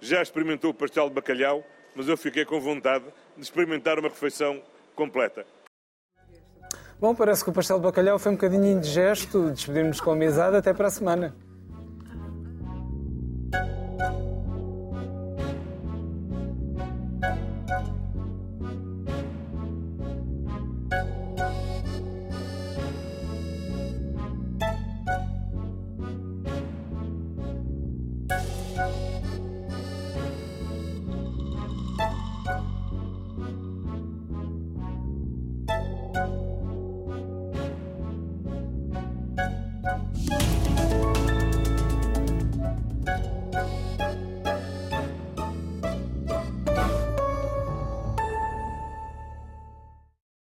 [0.00, 3.04] já experimentou o pastel de bacalhau, mas eu fiquei com vontade
[3.36, 4.62] de experimentar uma refeição
[4.94, 5.46] completa.
[7.00, 9.50] Bom, parece que o pastel de bacalhau foi um bocadinho indigesto.
[9.50, 10.58] Despedimos com a mesada.
[10.58, 11.34] Até para a semana.